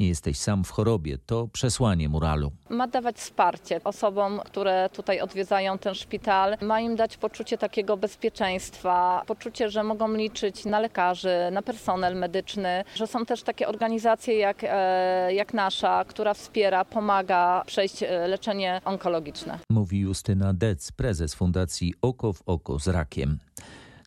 Nie 0.00 0.08
jesteś 0.08 0.38
sam 0.38 0.64
w 0.64 0.70
chorobie. 0.70 1.18
To 1.26 1.48
przesłanie 1.52 2.08
muralu. 2.08 2.52
Ma 2.70 2.86
dawać 2.86 3.16
wsparcie 3.16 3.80
osobom, 3.84 4.40
które 4.44 4.90
tutaj 4.92 5.20
odwiedzają 5.20 5.78
ten 5.78 5.94
szpital. 5.94 6.56
Ma 6.60 6.80
im 6.80 6.96
dać 6.96 7.16
poczucie 7.16 7.58
takiego 7.58 7.96
bezpieczeństwa, 7.96 9.22
poczucie, 9.26 9.70
że 9.70 9.82
mogą 9.82 10.14
liczyć 10.14 10.64
na 10.64 10.80
lekarzy, 10.80 11.36
na 11.52 11.62
personel 11.62 12.16
medyczny, 12.16 12.84
że 12.94 13.06
są 13.06 13.26
też 13.26 13.42
takie 13.42 13.68
organizacje 13.68 14.38
jak, 14.38 14.64
e, 14.64 15.34
jak 15.34 15.54
nasza, 15.54 16.04
która 16.04 16.34
wspiera, 16.34 16.84
pomaga 16.84 17.62
przejść 17.66 18.02
e, 18.02 18.28
leczenie 18.28 18.80
onkologiczne. 18.84 19.58
Mówi 19.70 19.98
Justyna 19.98 20.54
Dec, 20.54 20.92
prezes 20.92 21.34
Fundacji 21.34 21.94
Oko 22.02 22.32
w 22.32 22.42
Oko 22.46 22.78
z 22.78 22.88
Rakiem. 22.88 23.38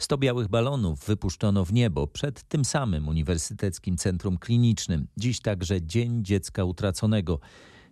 100 0.04 0.18
białych 0.18 0.48
balonów 0.48 1.06
wypuszczono 1.06 1.66
w 1.66 1.74
niebo 1.74 2.08
przed 2.08 2.44
tym 2.44 2.66
samym 2.66 3.08
Uniwersyteckim 3.08 3.98
Centrum 3.98 4.38
Klinicznym. 4.38 5.08
Dziś 5.18 5.42
także 5.42 5.82
Dzień 5.82 6.26
Dziecka 6.26 6.64
Utraconego. 6.64 7.40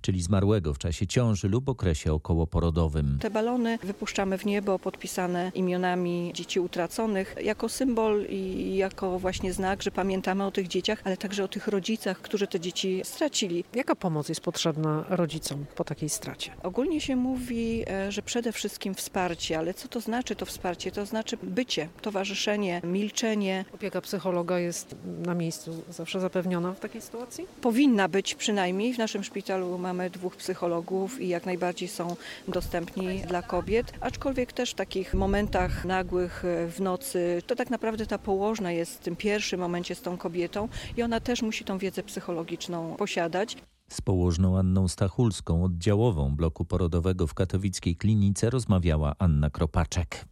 Czyli 0.01 0.21
zmarłego 0.21 0.73
w 0.73 0.77
czasie 0.77 1.07
ciąży 1.07 1.49
lub 1.49 1.69
okresie 1.69 2.13
okołoporodowym. 2.13 3.17
Te 3.21 3.29
balony 3.29 3.77
wypuszczamy 3.83 4.37
w 4.37 4.45
niebo 4.45 4.79
podpisane 4.79 5.51
imionami 5.55 6.31
dzieci 6.35 6.59
utraconych 6.59 7.35
jako 7.43 7.69
symbol 7.69 8.25
i 8.29 8.75
jako 8.75 9.19
właśnie 9.19 9.53
znak, 9.53 9.83
że 9.83 9.91
pamiętamy 9.91 10.45
o 10.45 10.51
tych 10.51 10.67
dzieciach, 10.67 11.01
ale 11.03 11.17
także 11.17 11.43
o 11.43 11.47
tych 11.47 11.67
rodzicach, 11.67 12.21
którzy 12.21 12.47
te 12.47 12.59
dzieci 12.59 13.01
stracili. 13.03 13.63
Jaka 13.75 13.95
pomoc 13.95 14.29
jest 14.29 14.41
potrzebna 14.41 15.05
rodzicom 15.09 15.65
po 15.75 15.83
takiej 15.83 16.09
stracie? 16.09 16.51
Ogólnie 16.63 17.01
się 17.01 17.15
mówi, 17.15 17.83
e, 17.87 18.11
że 18.11 18.21
przede 18.21 18.51
wszystkim 18.51 18.95
wsparcie, 18.95 19.57
ale 19.57 19.73
co 19.73 19.87
to 19.87 19.99
znaczy 19.99 20.35
to 20.35 20.45
wsparcie? 20.45 20.91
To 20.91 21.05
znaczy 21.05 21.37
bycie, 21.43 21.89
towarzyszenie, 22.01 22.81
milczenie. 22.83 23.65
Opieka 23.73 24.01
psychologa 24.01 24.59
jest 24.59 24.95
na 25.25 25.33
miejscu 25.33 25.83
zawsze 25.89 26.19
zapewniona 26.19 26.73
w 26.73 26.79
takiej 26.79 27.01
sytuacji? 27.01 27.45
Powinna 27.61 28.07
być 28.07 28.35
przynajmniej. 28.35 28.93
W 28.93 28.97
naszym 28.97 29.23
szpitalu 29.23 29.77
mamy 29.77 29.90
dwóch 30.13 30.35
psychologów 30.35 31.21
i 31.21 31.27
jak 31.27 31.45
najbardziej 31.45 31.87
są 31.87 32.15
dostępni 32.47 33.21
dla 33.27 33.41
kobiet, 33.41 33.93
aczkolwiek 34.01 34.53
też 34.53 34.71
w 34.71 34.75
takich 34.75 35.13
momentach 35.13 35.85
nagłych 35.85 36.45
e, 36.45 36.67
w 36.67 36.79
nocy, 36.79 37.41
to 37.47 37.55
tak 37.55 37.69
naprawdę 37.69 38.05
ta 38.05 38.17
położna 38.17 38.71
jest 38.71 38.95
w 38.95 38.99
tym 38.99 39.15
pierwszym 39.15 39.59
momencie 39.59 39.95
z 39.95 40.01
tą 40.01 40.17
kobietą 40.17 40.67
i 40.97 41.03
ona 41.03 41.19
też 41.19 41.41
musi 41.41 41.65
tą 41.65 41.77
wiedzę 41.77 42.03
psychologiczną 42.03 42.95
posiadać. 42.95 43.57
Z 43.89 44.01
położną 44.01 44.57
Anną 44.57 44.87
Stachulską, 44.87 45.63
oddziałową 45.63 46.35
bloku 46.35 46.65
porodowego 46.65 47.27
w 47.27 47.33
katowickiej 47.33 47.95
klinice 47.95 48.49
rozmawiała 48.49 49.15
Anna 49.19 49.49
Kropaczek. 49.49 50.25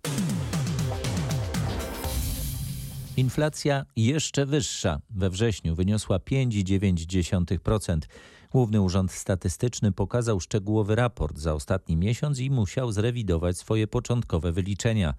Inflacja 3.20 3.86
jeszcze 3.96 4.46
wyższa. 4.46 5.00
We 5.10 5.30
wrześniu 5.30 5.76
wyniosła 5.76 6.18
5,9%. 6.18 8.00
Główny 8.52 8.82
Urząd 8.82 9.12
Statystyczny 9.12 9.92
pokazał 9.92 10.40
szczegółowy 10.40 10.96
raport 10.96 11.38
za 11.38 11.54
ostatni 11.54 11.98
miesiąc 11.98 12.40
i 12.40 12.50
musiał 12.50 12.92
zrewidować 12.92 13.58
swoje 13.58 13.88
początkowe 13.88 14.52
wyliczenia. 14.52 15.14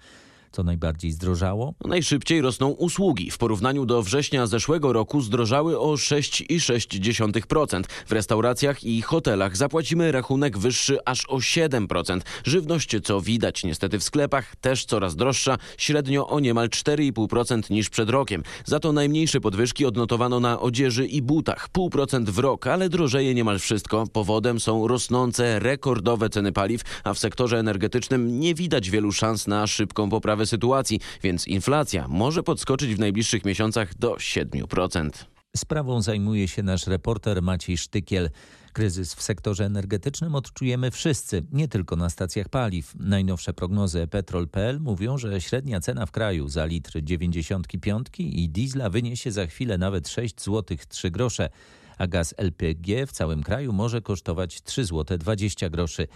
Co 0.53 0.63
najbardziej 0.63 1.13
zdrożało? 1.13 1.75
Najszybciej 1.85 2.41
rosną 2.41 2.69
usługi. 2.69 3.31
W 3.31 3.39
porównaniu 3.39 3.87
do 3.87 4.03
września 4.03 4.47
zeszłego 4.47 4.93
roku 4.93 5.21
zdrożały 5.21 5.79
o 5.79 5.93
6,6%. 5.93 7.85
W 8.07 8.13
restauracjach 8.13 8.85
i 8.85 9.03
hotelach 9.03 9.57
zapłacimy 9.57 10.13
rachunek 10.13 10.59
wyższy 10.59 10.99
aż 11.05 11.27
o 11.29 11.37
7%. 11.37 12.21
Żywność, 12.45 12.97
co 13.05 13.21
widać 13.21 13.65
niestety 13.65 13.99
w 13.99 14.03
sklepach, 14.05 14.57
też 14.57 14.85
coraz 14.85 15.17
droższa, 15.17 15.59
średnio 15.79 16.29
o 16.29 16.41
niemal 16.41 16.69
4,5% 16.69 17.71
niż 17.71 17.91
przed 17.91 18.11
rokiem. 18.11 18.43
Za 18.65 18.81
to 18.81 18.93
najmniejsze 18.93 19.41
podwyżki 19.41 19.87
odnotowano 19.87 20.41
na 20.41 20.61
odzieży 20.61 21.07
i 21.07 21.23
butach. 21.23 21.69
0,5% 21.77 22.25
w 22.25 22.39
rok, 22.39 22.67
ale 22.67 22.89
drożeje 22.89 23.35
niemal 23.35 23.59
wszystko. 23.59 24.05
Powodem 24.13 24.61
są 24.61 24.89
rosnące, 24.89 25.59
rekordowe 25.59 26.29
ceny 26.29 26.53
paliw, 26.53 26.83
a 27.05 27.15
w 27.15 27.19
sektorze 27.19 27.59
energetycznym 27.59 28.41
nie 28.41 28.55
widać 28.55 28.91
wielu 28.91 29.13
szans 29.13 29.47
na 29.47 29.67
szybką 29.67 30.11
poprawę 30.11 30.40
sytuacji, 30.47 31.01
więc 31.23 31.47
inflacja 31.47 32.09
może 32.09 32.43
podskoczyć 32.43 32.95
w 32.95 32.99
najbliższych 32.99 33.45
miesiącach 33.45 33.99
do 33.99 34.15
7%. 34.15 35.11
Sprawą 35.57 36.03
zajmuje 36.03 36.49
się 36.49 36.63
nasz 36.63 36.87
reporter 36.87 37.43
Maciej 37.43 37.79
Sztykiel. 37.79 38.31
Kryzys 38.73 39.15
w 39.15 39.23
sektorze 39.23 39.65
energetycznym 39.65 40.35
odczujemy 40.35 40.91
wszyscy, 40.91 41.43
nie 41.53 41.69
tylko 41.69 41.97
na 41.97 42.11
stacjach 42.11 42.49
paliw. 42.49 42.95
Najnowsze 43.01 43.53
prognozy 43.53 44.07
Petrol.pl 44.07 44.81
mówią, 44.81 45.19
że 45.19 45.41
średnia 45.41 45.81
cena 45.81 46.07
w 46.07 46.11
kraju 46.11 46.49
za 46.49 46.65
litr 46.65 46.93
95 47.03 48.07
i 48.19 48.49
diesla 48.49 48.91
wyniesie 48.91 49.33
za 49.33 49.47
chwilę 49.47 49.79
nawet 49.79 50.09
6 50.09 50.41
zł 50.41 50.77
3 50.89 51.11
grosze, 51.11 51.51
a 51.99 52.07
gaz 52.07 52.35
LPG 52.37 53.07
w 53.07 53.13
całym 53.13 53.43
kraju 53.43 53.73
może 53.73 54.01
kosztować 54.01 54.63
3 54.63 54.85
zł 54.85 55.19
20 55.19 55.71
groszy. 55.71 56.07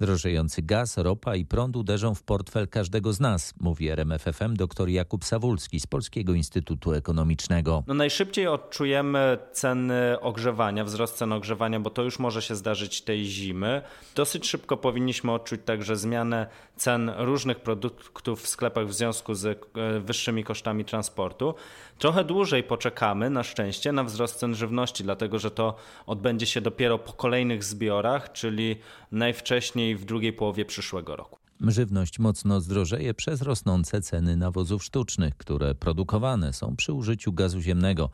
Drożejący 0.00 0.62
gaz, 0.62 0.98
ropa 0.98 1.36
i 1.36 1.44
prąd 1.44 1.76
uderzą 1.76 2.14
w 2.14 2.22
portfel 2.22 2.68
każdego 2.68 3.12
z 3.12 3.20
nas, 3.20 3.54
mówi 3.60 3.88
RMFFM 3.88 4.54
dr 4.54 4.88
Jakub 4.88 5.24
Sawulski 5.24 5.80
z 5.80 5.86
Polskiego 5.86 6.34
Instytutu 6.34 6.92
Ekonomicznego. 6.92 7.82
No 7.86 7.94
najszybciej 7.94 8.46
odczujemy 8.46 9.38
ceny 9.52 10.20
ogrzewania, 10.20 10.84
wzrost 10.84 11.16
cen 11.16 11.32
ogrzewania, 11.32 11.80
bo 11.80 11.90
to 11.90 12.02
już 12.02 12.18
może 12.18 12.42
się 12.42 12.54
zdarzyć 12.54 13.02
tej 13.02 13.24
zimy. 13.24 13.82
Dosyć 14.14 14.48
szybko 14.48 14.76
powinniśmy 14.76 15.32
odczuć 15.32 15.60
także 15.64 15.96
zmianę 15.96 16.46
cen 16.76 17.10
różnych 17.18 17.60
produktów 17.60 18.42
w 18.42 18.48
sklepach 18.48 18.86
w 18.86 18.92
związku 18.92 19.34
z 19.34 19.46
e, 19.46 20.00
wyższymi 20.00 20.44
kosztami 20.44 20.84
transportu. 20.84 21.54
Trochę 21.98 22.24
dłużej 22.24 22.62
poczekamy 22.62 23.30
na 23.30 23.42
szczęście 23.42 23.92
na 23.92 24.04
wzrost 24.04 24.38
cen 24.38 24.54
żywności, 24.54 25.04
dlatego 25.04 25.38
że 25.38 25.50
to 25.50 25.74
odbędzie 26.06 26.46
się 26.46 26.60
dopiero 26.60 26.98
po 26.98 27.12
kolejnych 27.12 27.64
zbiorach, 27.64 28.32
czyli 28.32 28.76
najwcześniej 29.12 29.83
w 29.96 30.04
drugiej 30.04 30.32
połowie 30.32 30.64
przyszłego 30.64 31.16
roku. 31.16 31.38
Żywność 31.60 32.18
mocno 32.18 32.60
zdrożeje 32.60 33.14
przez 33.14 33.42
rosnące 33.42 34.00
ceny 34.00 34.36
nawozów 34.36 34.84
sztucznych, 34.84 35.36
które 35.36 35.74
produkowane 35.74 36.52
są 36.52 36.76
przy 36.76 36.92
użyciu 36.92 37.32
gazu 37.32 37.60
ziemnego. 37.60 38.10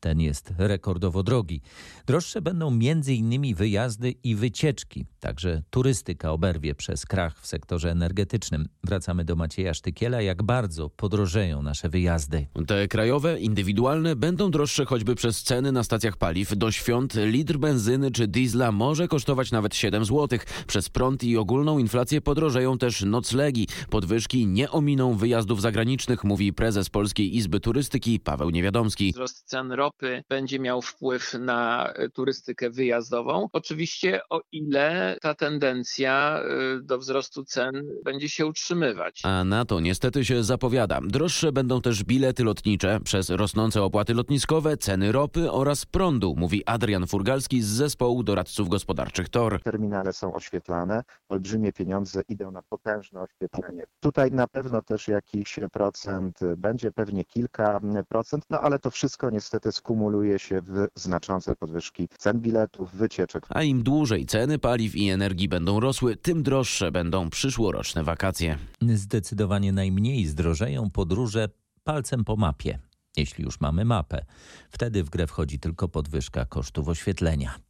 Ten 0.00 0.20
jest 0.20 0.52
rekordowo 0.58 1.22
drogi. 1.22 1.60
Droższe 2.06 2.42
będą 2.42 2.68
m.in. 2.68 3.54
wyjazdy 3.54 4.10
i 4.10 4.34
wycieczki. 4.34 5.06
Także 5.20 5.62
turystyka 5.70 6.32
oberwie 6.32 6.74
przez 6.74 7.06
krach 7.06 7.40
w 7.40 7.46
sektorze 7.46 7.90
energetycznym. 7.90 8.68
Wracamy 8.84 9.24
do 9.24 9.36
Macieja 9.36 9.74
Sztykiela, 9.74 10.22
jak 10.22 10.42
bardzo 10.42 10.90
podrożeją 10.90 11.62
nasze 11.62 11.88
wyjazdy. 11.88 12.46
Te 12.66 12.88
krajowe, 12.88 13.40
indywidualne 13.40 14.16
będą 14.16 14.50
droższe 14.50 14.84
choćby 14.84 15.14
przez 15.14 15.42
ceny 15.42 15.72
na 15.72 15.84
stacjach 15.84 16.16
paliw. 16.16 16.56
Do 16.56 16.72
świąt 16.72 17.14
litr 17.14 17.58
benzyny 17.58 18.10
czy 18.10 18.28
diesla 18.28 18.72
może 18.72 19.08
kosztować 19.08 19.50
nawet 19.50 19.74
7 19.74 20.04
zł. 20.04 20.38
Przez 20.66 20.88
prąd 20.88 21.24
i 21.24 21.36
ogólną 21.36 21.78
inflację 21.78 22.20
podrożeją 22.20 22.78
też 22.78 23.02
noclegi. 23.02 23.68
Podwyżki 23.90 24.46
nie 24.46 24.70
ominą 24.70 25.16
wyjazdów 25.16 25.60
zagranicznych, 25.60 26.24
mówi 26.24 26.52
prezes 26.52 26.90
Polskiej 26.90 27.36
Izby 27.36 27.60
Turystyki 27.60 28.20
Paweł 28.20 28.50
Niewiadomski. 28.50 29.12
Wzrost 29.12 29.48
cen 29.48 29.72
ropy 29.90 30.24
będzie 30.28 30.58
miał 30.58 30.82
wpływ 30.82 31.34
na 31.34 31.92
turystykę 32.14 32.70
wyjazdową. 32.70 33.48
Oczywiście 33.52 34.20
o 34.30 34.40
ile 34.52 35.16
ta 35.20 35.34
tendencja 35.34 36.42
y, 36.78 36.82
do 36.82 36.98
wzrostu 36.98 37.44
cen 37.44 37.84
będzie 38.04 38.28
się 38.28 38.46
utrzymywać. 38.46 39.20
A 39.24 39.44
na 39.44 39.64
to 39.64 39.80
niestety 39.80 40.24
się 40.24 40.44
zapowiada. 40.44 41.00
Droższe 41.04 41.52
będą 41.52 41.80
też 41.80 42.04
bilety 42.04 42.44
lotnicze 42.44 43.00
przez 43.04 43.30
rosnące 43.30 43.82
opłaty 43.82 44.14
lotniskowe, 44.14 44.76
ceny 44.76 45.12
ropy 45.12 45.50
oraz 45.52 45.86
prądu, 45.86 46.34
mówi 46.36 46.62
Adrian 46.66 47.06
Furgalski 47.06 47.62
z 47.62 47.66
zespołu 47.66 48.22
doradców 48.22 48.68
gospodarczych 48.68 49.28
TOR. 49.28 49.62
Terminale 49.62 50.12
są 50.12 50.34
oświetlane, 50.34 51.02
olbrzymie 51.28 51.72
pieniądze 51.72 52.22
idą 52.28 52.50
na 52.50 52.62
potężne 52.62 53.20
oświetlenie. 53.20 53.84
Tutaj 54.00 54.30
na 54.32 54.46
pewno 54.46 54.82
też 54.82 55.08
jakiś 55.08 55.58
procent 55.72 56.38
będzie, 56.56 56.92
pewnie 56.92 57.24
kilka 57.24 57.80
procent, 58.08 58.44
no 58.50 58.60
ale 58.60 58.78
to 58.78 58.90
wszystko 58.90 59.30
niestety 59.30 59.72
skumuluje 59.80 60.38
się 60.38 60.60
w 60.60 60.86
znaczące 60.94 61.56
podwyżki 61.56 62.08
cen 62.18 62.40
biletów, 62.40 62.94
wycieczek. 62.94 63.46
A 63.48 63.62
im 63.62 63.82
dłużej 63.82 64.26
ceny 64.26 64.58
paliw 64.58 64.96
i 64.96 65.08
energii 65.08 65.48
będą 65.48 65.80
rosły, 65.80 66.16
tym 66.16 66.42
droższe 66.42 66.92
będą 66.92 67.30
przyszłoroczne 67.30 68.04
wakacje. 68.04 68.58
Zdecydowanie 68.94 69.72
najmniej 69.72 70.26
zdrożeją 70.26 70.90
podróże 70.90 71.48
palcem 71.84 72.24
po 72.24 72.36
mapie. 72.36 72.78
Jeśli 73.16 73.44
już 73.44 73.60
mamy 73.60 73.84
mapę, 73.84 74.24
wtedy 74.70 75.04
w 75.04 75.10
grę 75.10 75.26
wchodzi 75.26 75.58
tylko 75.58 75.88
podwyżka 75.88 76.44
kosztów 76.44 76.88
oświetlenia. 76.88 77.69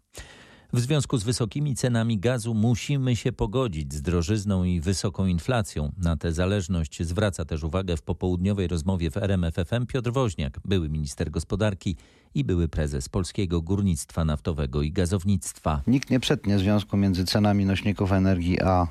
W 0.73 0.81
związku 0.81 1.19
z 1.19 1.25
wysokimi 1.25 1.75
cenami 1.75 2.19
gazu 2.19 2.55
musimy 2.55 3.17
się 3.17 3.33
pogodzić 3.33 3.95
z 3.95 4.03
drożyzną 4.03 4.65
i 4.65 4.81
wysoką 4.81 5.27
inflacją. 5.27 5.93
Na 5.99 6.17
tę 6.17 6.33
zależność 6.33 7.03
zwraca 7.03 7.45
też 7.45 7.63
uwagę 7.63 7.97
w 7.97 8.03
popołudniowej 8.03 8.69
rozmowie 8.69 9.11
w 9.11 9.17
RMFFM 9.17 9.87
Piotr 9.87 10.13
Woźniak, 10.13 10.61
były 10.65 10.89
minister 10.89 11.31
gospodarki 11.31 11.97
i 12.35 12.45
były 12.45 12.69
prezes 12.69 13.09
Polskiego 13.09 13.63
Górnictwa 13.63 14.25
Naftowego 14.25 14.83
i 14.83 14.93
Gazownictwa. 14.93 15.83
Nikt 15.87 16.11
nie 16.11 16.21
przetnie 16.21 16.59
związku 16.59 16.97
między 16.97 17.25
cenami 17.25 17.65
nośników 17.65 18.13
energii 18.13 18.61
a 18.61 18.87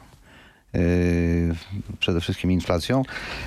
yy, 0.73 1.55
przede 1.99 2.21
wszystkim 2.21 2.51
inflacją, 2.51 3.03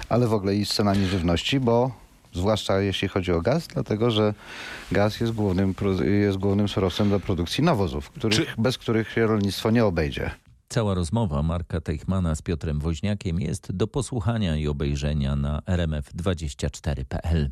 ale 0.08 0.28
w 0.28 0.32
ogóle 0.32 0.56
i 0.56 0.66
z 0.66 0.74
cenami 0.74 1.06
żywności, 1.06 1.60
bo 1.60 2.01
zwłaszcza 2.32 2.80
jeśli 2.80 3.08
chodzi 3.08 3.32
o 3.32 3.40
gaz, 3.40 3.66
dlatego 3.66 4.10
że 4.10 4.34
gaz 4.92 5.20
jest 5.20 5.32
głównym, 5.32 5.74
jest 6.04 6.38
głównym 6.38 6.68
surowcem 6.68 7.10
do 7.10 7.20
produkcji 7.20 7.64
nawozów, 7.64 8.10
których, 8.10 8.38
Czy... 8.38 8.46
bez 8.58 8.78
których 8.78 9.10
się 9.10 9.26
rolnictwo 9.26 9.70
nie 9.70 9.84
obejdzie. 9.84 10.30
Cała 10.68 10.94
rozmowa 10.94 11.42
Marka 11.42 11.80
Teichmana 11.80 12.34
z 12.34 12.42
Piotrem 12.42 12.80
Woźniakiem 12.80 13.40
jest 13.40 13.72
do 13.72 13.86
posłuchania 13.86 14.56
i 14.56 14.66
obejrzenia 14.66 15.36
na 15.36 15.60
rmf24.pl. 15.60 17.50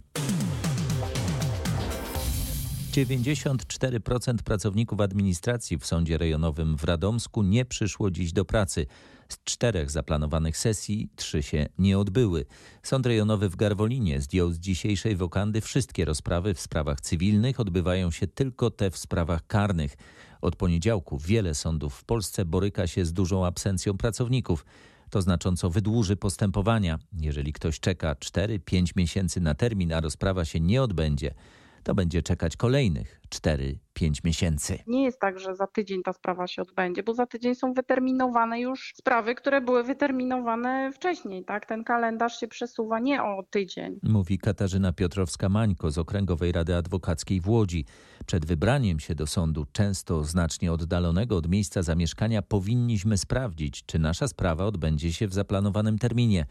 94% 2.91 4.37
pracowników 4.37 5.01
administracji 5.01 5.79
w 5.79 5.87
sądzie 5.87 6.19
rejonowym 6.19 6.77
w 6.77 6.85
Radomsku 6.85 7.43
nie 7.43 7.65
przyszło 7.65 8.11
dziś 8.11 8.33
do 8.33 8.45
pracy. 8.45 8.87
Z 9.29 9.45
czterech 9.45 9.91
zaplanowanych 9.91 10.57
sesji 10.57 11.09
trzy 11.17 11.43
się 11.43 11.67
nie 11.79 11.99
odbyły. 11.99 12.45
Sąd 12.83 13.07
rejonowy 13.07 13.49
w 13.49 13.57
Garwolinie 13.57 14.21
zdjął 14.21 14.53
z 14.53 14.59
dzisiejszej 14.59 15.17
wokandy 15.17 15.61
wszystkie 15.61 16.05
rozprawy 16.05 16.55
w 16.55 16.61
sprawach 16.61 17.01
cywilnych. 17.01 17.61
Odbywają 17.61 18.11
się 18.11 18.27
tylko 18.27 18.71
te 18.71 18.91
w 18.91 18.99
sprawach 18.99 19.47
karnych. 19.47 19.97
Od 20.41 20.57
poniedziałku 20.57 21.19
wiele 21.19 21.55
sądów 21.55 21.95
w 21.95 22.05
Polsce 22.05 22.45
boryka 22.45 22.87
się 22.87 23.05
z 23.05 23.13
dużą 23.13 23.47
absencją 23.47 23.99
pracowników. 23.99 24.65
To 25.11 25.23
znacząco 25.23 25.71
wydłuży 25.71 26.17
postępowania. 26.17 26.99
Jeżeli 27.13 27.53
ktoś 27.53 27.81
czeka 27.81 28.15
4-5 28.15 28.97
miesięcy 28.97 29.41
na 29.41 29.55
termin, 29.55 29.93
a 29.93 30.01
rozprawa 30.01 30.45
się 30.45 30.61
nie 30.61 30.83
odbędzie, 30.83 31.35
to 31.83 31.95
będzie 31.95 32.23
czekać 32.23 32.57
kolejnych 32.57 33.21
4-5 33.31 34.25
miesięcy. 34.25 34.79
Nie 34.87 35.05
jest 35.05 35.21
tak, 35.21 35.39
że 35.39 35.55
za 35.55 35.67
tydzień 35.67 36.03
ta 36.03 36.13
sprawa 36.13 36.47
się 36.47 36.63
odbędzie, 36.63 37.03
bo 37.03 37.15
za 37.15 37.27
tydzień 37.27 37.55
są 37.55 37.73
wyterminowane 37.73 38.61
już 38.61 38.93
sprawy, 38.97 39.35
które 39.35 39.61
były 39.61 39.85
wyterminowane 39.85 40.93
wcześniej. 40.93 41.45
Tak? 41.45 41.67
Ten 41.67 41.85
kalendarz 41.85 42.41
się 42.41 42.49
przesuwa 42.49 43.01
nie 43.01 43.23
o 43.23 43.43
tydzień. 43.51 44.01
Mówi 44.03 44.39
Katarzyna 44.39 44.93
Piotrowska-Mańko 44.93 45.91
z 45.91 45.99
Okręgowej 45.99 46.53
Rady 46.53 46.77
Adwokackiej 46.77 47.41
w 47.41 47.49
Łodzi. 47.49 47.85
Przed 48.27 48.47
wybraniem 48.47 49.01
się 49.01 49.15
do 49.15 49.27
sądu, 49.27 49.67
często 49.73 50.25
znacznie 50.25 50.73
oddalonego 50.73 51.37
od 51.37 51.49
miejsca 51.49 51.83
zamieszkania, 51.83 52.43
powinniśmy 52.43 53.19
sprawdzić, 53.19 53.85
czy 53.87 53.99
nasza 53.99 54.29
sprawa 54.29 54.65
odbędzie 54.65 55.13
się 55.13 55.27
w 55.27 55.35
zaplanowanym 55.35 55.99
terminie. 55.99 56.47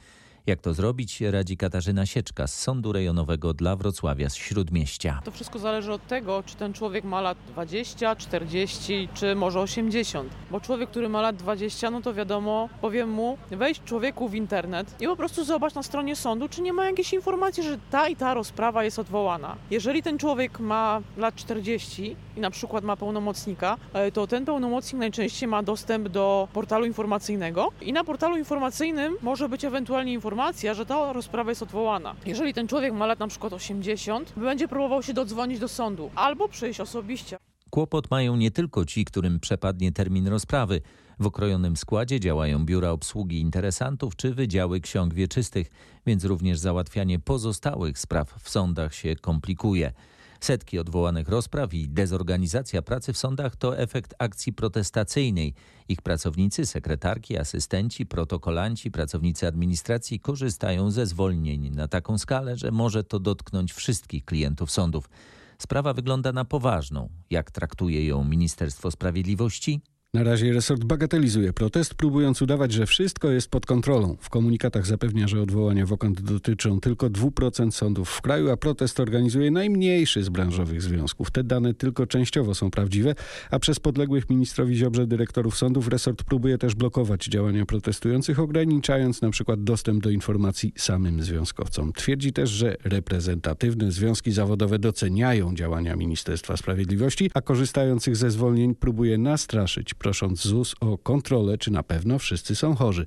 Jak 0.50 0.62
to 0.62 0.74
zrobić, 0.74 1.22
radzi 1.22 1.58
Katarzyna 1.58 2.06
Sieczka 2.06 2.48
z 2.48 2.56
Sądu 2.56 2.92
Rejonowego 2.92 3.54
dla 3.54 3.76
Wrocławia 3.76 4.30
z 4.30 4.36
Śródmieścia. 4.36 5.22
To 5.24 5.32
wszystko 5.32 5.60
zależy 5.60 5.94
od 5.94 6.08
tego, 6.08 6.44
czy 6.46 6.56
ten 6.56 6.74
człowiek 6.74 7.04
ma 7.04 7.22
lat 7.22 7.38
20, 7.48 8.16
40 8.16 9.10
czy 9.14 9.36
może 9.36 9.60
80. 9.60 10.34
Bo 10.52 10.62
człowiek, 10.62 10.90
który 10.90 11.10
ma 11.10 11.22
lat 11.22 11.36
20, 11.36 11.92
no 11.92 12.02
to 12.02 12.14
wiadomo, 12.14 12.70
powiem 12.82 13.10
mu, 13.10 13.38
wejdź 13.52 13.82
człowieku 13.84 14.30
w 14.30 14.36
internet 14.36 14.96
i 15.00 15.06
po 15.06 15.16
prostu 15.16 15.44
zobacz 15.44 15.74
na 15.74 15.84
stronie 15.84 16.16
sądu, 16.16 16.50
czy 16.50 16.62
nie 16.62 16.74
ma 16.74 16.86
jakiejś 16.86 17.14
informacji, 17.14 17.64
że 17.64 17.78
ta 17.92 18.08
i 18.08 18.16
ta 18.16 18.34
rozprawa 18.34 18.84
jest 18.84 19.00
odwołana. 19.00 19.56
Jeżeli 19.72 20.04
ten 20.04 20.18
człowiek 20.18 20.60
ma 20.60 21.02
lat 21.18 21.36
40 21.36 22.16
i 22.38 22.40
na 22.40 22.52
przykład 22.52 22.84
ma 22.84 22.96
pełnomocnika, 22.96 23.78
e, 23.94 24.12
to 24.12 24.28
ten 24.28 24.46
pełnomocnik 24.46 25.00
najczęściej 25.00 25.50
ma 25.50 25.64
dostęp 25.64 26.08
do 26.08 26.48
portalu 26.54 26.86
informacyjnego 26.86 27.72
i 27.82 27.94
na 27.94 28.04
portalu 28.04 28.38
informacyjnym 28.38 29.18
może 29.22 29.50
być 29.50 29.66
ewentualnie 29.66 30.14
informacja, 30.14 30.39
że 30.74 30.86
ta 30.86 31.14
rozprawa 31.14 31.52
jest 31.52 31.64
odwołana. 31.64 32.16
Jeżeli 32.26 32.54
ten 32.54 32.68
człowiek 32.68 32.94
ma 32.94 33.06
lat 33.06 33.20
na 33.20 33.28
przykład 33.28 33.54
80, 33.54 34.34
będzie 34.38 34.68
próbował 34.68 35.04
się 35.04 35.14
dodzwonić 35.14 35.60
do 35.60 35.68
sądu 35.68 36.12
albo 36.16 36.50
przyjść 36.50 36.80
osobiście. 36.80 37.38
Kłopot 37.70 38.12
mają 38.12 38.36
nie 38.36 38.52
tylko 38.52 38.86
ci, 38.86 39.06
którym 39.06 39.40
przepadnie 39.40 39.92
termin 39.92 40.28
rozprawy. 40.28 40.82
W 41.20 41.28
okrojonym 41.28 41.78
składzie 41.78 42.20
działają 42.20 42.66
biura 42.66 42.92
obsługi 42.92 43.40
interesantów 43.40 44.16
czy 44.16 44.34
wydziały 44.34 44.80
ksiąg 44.80 45.14
wieczystych, 45.14 45.68
więc 46.06 46.26
również 46.26 46.60
załatwianie 46.60 47.20
pozostałych 47.20 48.00
spraw 48.00 48.34
w 48.44 48.50
sądach 48.50 48.96
się 48.96 49.16
komplikuje. 49.16 49.92
Setki 50.40 50.80
odwołanych 50.80 51.30
rozpraw 51.30 51.74
i 51.74 51.90
dezorganizacja 51.90 52.82
pracy 52.82 53.14
w 53.14 53.18
sądach 53.18 53.56
to 53.56 53.78
efekt 53.78 54.14
akcji 54.20 54.54
protestacyjnej. 54.54 55.54
Ich 55.90 56.02
pracownicy, 56.02 56.66
sekretarki, 56.66 57.38
asystenci, 57.38 58.06
protokolanci, 58.06 58.92
pracownicy 58.92 59.48
administracji 59.48 60.20
korzystają 60.20 60.92
ze 60.92 61.06
zwolnień 61.06 61.70
na 61.70 61.88
taką 61.88 62.18
skalę, 62.18 62.58
że 62.58 62.72
może 62.72 63.04
to 63.04 63.20
dotknąć 63.20 63.74
wszystkich 63.74 64.26
klientów 64.26 64.72
sądów. 64.72 65.10
Sprawa 65.58 65.94
wygląda 65.94 66.32
na 66.32 66.46
poważną. 66.46 67.10
Jak 67.30 67.52
traktuje 67.52 68.06
ją 68.06 68.24
Ministerstwo 68.24 68.92
Sprawiedliwości? 68.92 69.82
Na 70.14 70.24
razie 70.24 70.54
resort 70.54 70.84
bagatelizuje 70.84 71.54
protest, 71.54 71.94
próbując 71.94 72.42
udawać, 72.42 72.72
że 72.72 72.86
wszystko 72.86 73.30
jest 73.30 73.50
pod 73.50 73.66
kontrolą. 73.66 74.18
W 74.20 74.30
komunikatach 74.30 74.86
zapewnia, 74.86 75.28
że 75.28 75.42
odwołania 75.42 75.86
wokąd 75.86 76.22
dotyczą 76.22 76.80
tylko 76.80 77.10
2% 77.10 77.72
sądów 77.72 78.10
w 78.10 78.22
kraju, 78.22 78.52
a 78.52 78.58
protest 78.58 79.00
organizuje 79.00 79.52
najmniejszy 79.52 80.24
z 80.24 80.30
branżowych 80.30 80.82
związków. 80.82 81.32
Te 81.32 81.44
dane 81.44 81.74
tylko 81.74 82.08
częściowo 82.08 82.56
są 82.56 82.72
prawdziwe, 82.72 83.16
a 83.52 83.60
przez 83.60 83.80
podległych 83.80 84.30
ministrowi 84.30 84.76
Ziobrze 84.76 85.08
dyrektorów 85.08 85.58
sądów 85.58 85.88
resort 85.88 86.24
próbuje 86.24 86.58
też 86.58 86.76
blokować 86.76 87.26
działania 87.26 87.66
protestujących, 87.66 88.40
ograniczając 88.40 89.22
na 89.22 89.30
przykład 89.30 89.64
dostęp 89.64 90.04
do 90.04 90.10
informacji 90.10 90.74
samym 90.78 91.24
związkowcom. 91.24 91.94
Twierdzi 91.94 92.34
też, 92.34 92.50
że 92.50 92.76
reprezentatywne 92.84 93.92
związki 93.92 94.32
zawodowe 94.32 94.80
doceniają 94.80 95.56
działania 95.56 95.96
Ministerstwa 95.96 96.58
Sprawiedliwości, 96.58 97.32
a 97.34 97.42
korzystających 97.42 98.16
ze 98.16 98.32
zwolnień 98.32 98.76
próbuje 98.76 99.18
nastraszyć 99.18 99.94
prosząc 100.00 100.42
ZUS 100.42 100.76
o 100.80 100.98
kontrolę, 100.98 101.58
czy 101.58 101.72
na 101.72 101.84
pewno 101.84 102.20
wszyscy 102.20 102.56
są 102.56 102.76
chorzy. 102.76 103.06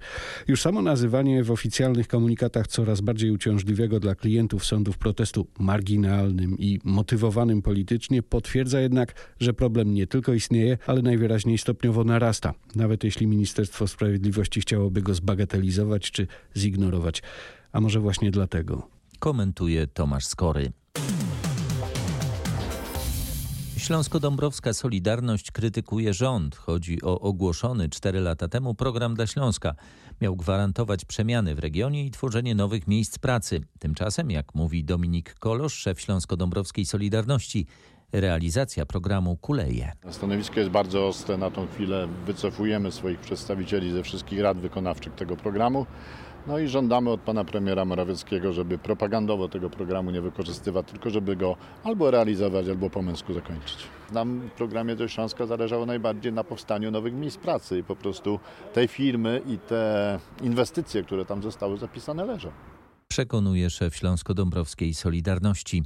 Już 0.48 0.60
samo 0.60 0.82
nazywanie 0.82 1.44
w 1.44 1.50
oficjalnych 1.50 2.08
komunikatach 2.08 2.66
coraz 2.66 3.00
bardziej 3.00 3.30
uciążliwego 3.30 4.00
dla 4.00 4.14
klientów 4.14 4.64
sądów 4.64 4.98
protestu 4.98 5.46
marginalnym 5.58 6.58
i 6.58 6.80
motywowanym 6.84 7.62
politycznie 7.62 8.22
potwierdza 8.22 8.80
jednak, 8.80 9.14
że 9.40 9.52
problem 9.52 9.94
nie 9.94 10.06
tylko 10.06 10.32
istnieje, 10.32 10.78
ale 10.86 11.02
najwyraźniej 11.02 11.58
stopniowo 11.58 12.04
narasta, 12.04 12.54
nawet 12.74 13.04
jeśli 13.04 13.26
Ministerstwo 13.26 13.86
Sprawiedliwości 13.86 14.60
chciałoby 14.60 15.02
go 15.02 15.14
zbagatelizować 15.14 16.10
czy 16.10 16.26
zignorować. 16.56 17.22
A 17.72 17.80
może 17.80 18.00
właśnie 18.00 18.30
dlatego. 18.30 18.88
Komentuje 19.18 19.86
Tomasz 19.86 20.26
Skory. 20.26 20.72
Śląsko-Dąbrowska 23.82 24.72
Solidarność 24.72 25.50
krytykuje 25.50 26.14
rząd. 26.14 26.56
Chodzi 26.56 27.02
o 27.02 27.20
ogłoszony 27.20 27.88
4 27.88 28.20
lata 28.20 28.48
temu 28.48 28.74
program 28.74 29.14
dla 29.14 29.26
Śląska. 29.26 29.74
Miał 30.20 30.36
gwarantować 30.36 31.04
przemiany 31.04 31.54
w 31.54 31.58
regionie 31.58 32.06
i 32.06 32.10
tworzenie 32.10 32.54
nowych 32.54 32.88
miejsc 32.88 33.18
pracy. 33.18 33.60
Tymczasem, 33.78 34.30
jak 34.30 34.54
mówi 34.54 34.84
Dominik 34.84 35.34
Kolosz, 35.34 35.74
szef 35.74 36.00
Śląsko-Dąbrowskiej 36.00 36.84
Solidarności, 36.84 37.66
realizacja 38.12 38.86
programu 38.86 39.36
kuleje. 39.36 39.92
Stanowisko 40.10 40.60
jest 40.60 40.70
bardzo 40.70 41.06
ostre. 41.06 41.38
Na 41.38 41.50
tą 41.50 41.66
chwilę 41.66 42.08
wycofujemy 42.26 42.92
swoich 42.92 43.20
przedstawicieli 43.20 43.92
ze 43.92 44.02
wszystkich 44.02 44.40
rad 44.40 44.58
wykonawczych 44.58 45.14
tego 45.14 45.36
programu. 45.36 45.86
No 46.46 46.58
i 46.58 46.68
żądamy 46.68 47.10
od 47.10 47.20
pana 47.20 47.44
premiera 47.44 47.84
Morawieckiego, 47.84 48.52
żeby 48.52 48.78
propagandowo 48.78 49.48
tego 49.48 49.70
programu 49.70 50.10
nie 50.10 50.20
wykorzystywać, 50.20 50.86
tylko 50.86 51.10
żeby 51.10 51.36
go 51.36 51.56
albo 51.84 52.10
realizować, 52.10 52.68
albo 52.68 52.90
po 52.90 53.02
męsku 53.02 53.34
zakończyć. 53.34 53.78
Nam 54.12 54.40
w 54.40 54.50
programie 54.50 54.96
do 54.96 55.08
Śląska 55.08 55.46
zależało 55.46 55.86
najbardziej 55.86 56.32
na 56.32 56.44
powstaniu 56.44 56.90
nowych 56.90 57.14
miejsc 57.14 57.36
pracy 57.36 57.78
i 57.78 57.84
po 57.84 57.96
prostu 57.96 58.38
te 58.72 58.88
firmy 58.88 59.42
i 59.46 59.58
te 59.58 60.18
inwestycje, 60.42 61.02
które 61.02 61.24
tam 61.24 61.42
zostały 61.42 61.78
zapisane 61.78 62.24
leżą. 62.24 62.50
Przekonuje 63.08 63.70
szef 63.70 63.96
Śląsko-Dąbrowskiej 63.96 64.94
Solidarności. 64.94 65.82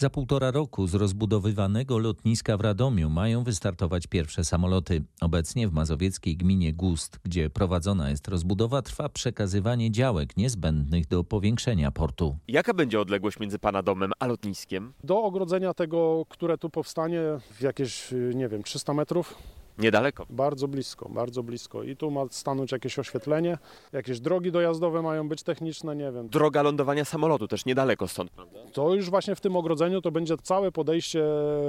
Za 0.00 0.10
półtora 0.10 0.50
roku 0.50 0.86
z 0.86 0.94
rozbudowywanego 0.94 1.98
lotniska 1.98 2.56
w 2.56 2.60
Radomiu 2.60 3.10
mają 3.10 3.44
wystartować 3.44 4.06
pierwsze 4.06 4.44
samoloty. 4.44 5.02
Obecnie 5.20 5.68
w 5.68 5.72
mazowieckiej 5.72 6.36
gminie 6.36 6.72
Gust, 6.72 7.18
gdzie 7.24 7.50
prowadzona 7.50 8.10
jest 8.10 8.28
rozbudowa, 8.28 8.82
trwa 8.82 9.08
przekazywanie 9.08 9.90
działek 9.90 10.36
niezbędnych 10.36 11.06
do 11.06 11.24
powiększenia 11.24 11.90
portu. 11.90 12.36
Jaka 12.48 12.74
będzie 12.74 13.00
odległość 13.00 13.40
między 13.40 13.58
pana 13.58 13.82
domem 13.82 14.12
a 14.18 14.26
lotniskiem? 14.26 14.92
Do 15.04 15.22
ogrodzenia 15.22 15.74
tego, 15.74 16.26
które 16.28 16.58
tu 16.58 16.70
powstanie, 16.70 17.20
w 17.50 17.62
jakieś, 17.62 18.14
nie 18.34 18.48
wiem, 18.48 18.62
300 18.62 18.94
metrów. 18.94 19.34
Niedaleko. 19.80 20.26
Bardzo 20.30 20.68
blisko, 20.68 21.08
bardzo 21.08 21.42
blisko. 21.42 21.82
I 21.82 21.96
tu 21.96 22.10
ma 22.10 22.20
stanąć 22.30 22.72
jakieś 22.72 22.98
oświetlenie, 22.98 23.58
jakieś 23.92 24.20
drogi 24.20 24.52
dojazdowe 24.52 25.02
mają 25.02 25.28
być 25.28 25.42
techniczne, 25.42 25.96
nie 25.96 26.12
wiem. 26.12 26.28
Droga 26.28 26.62
lądowania 26.62 27.04
samolotu 27.04 27.48
też 27.48 27.66
niedaleko 27.66 28.08
stąd, 28.08 28.30
prawda? 28.30 28.58
To 28.72 28.94
już 28.94 29.10
właśnie 29.10 29.34
w 29.34 29.40
tym 29.40 29.56
ogrodzeniu 29.56 30.00
to 30.00 30.10
będzie 30.10 30.36
całe 30.36 30.72
podejście 30.72 31.24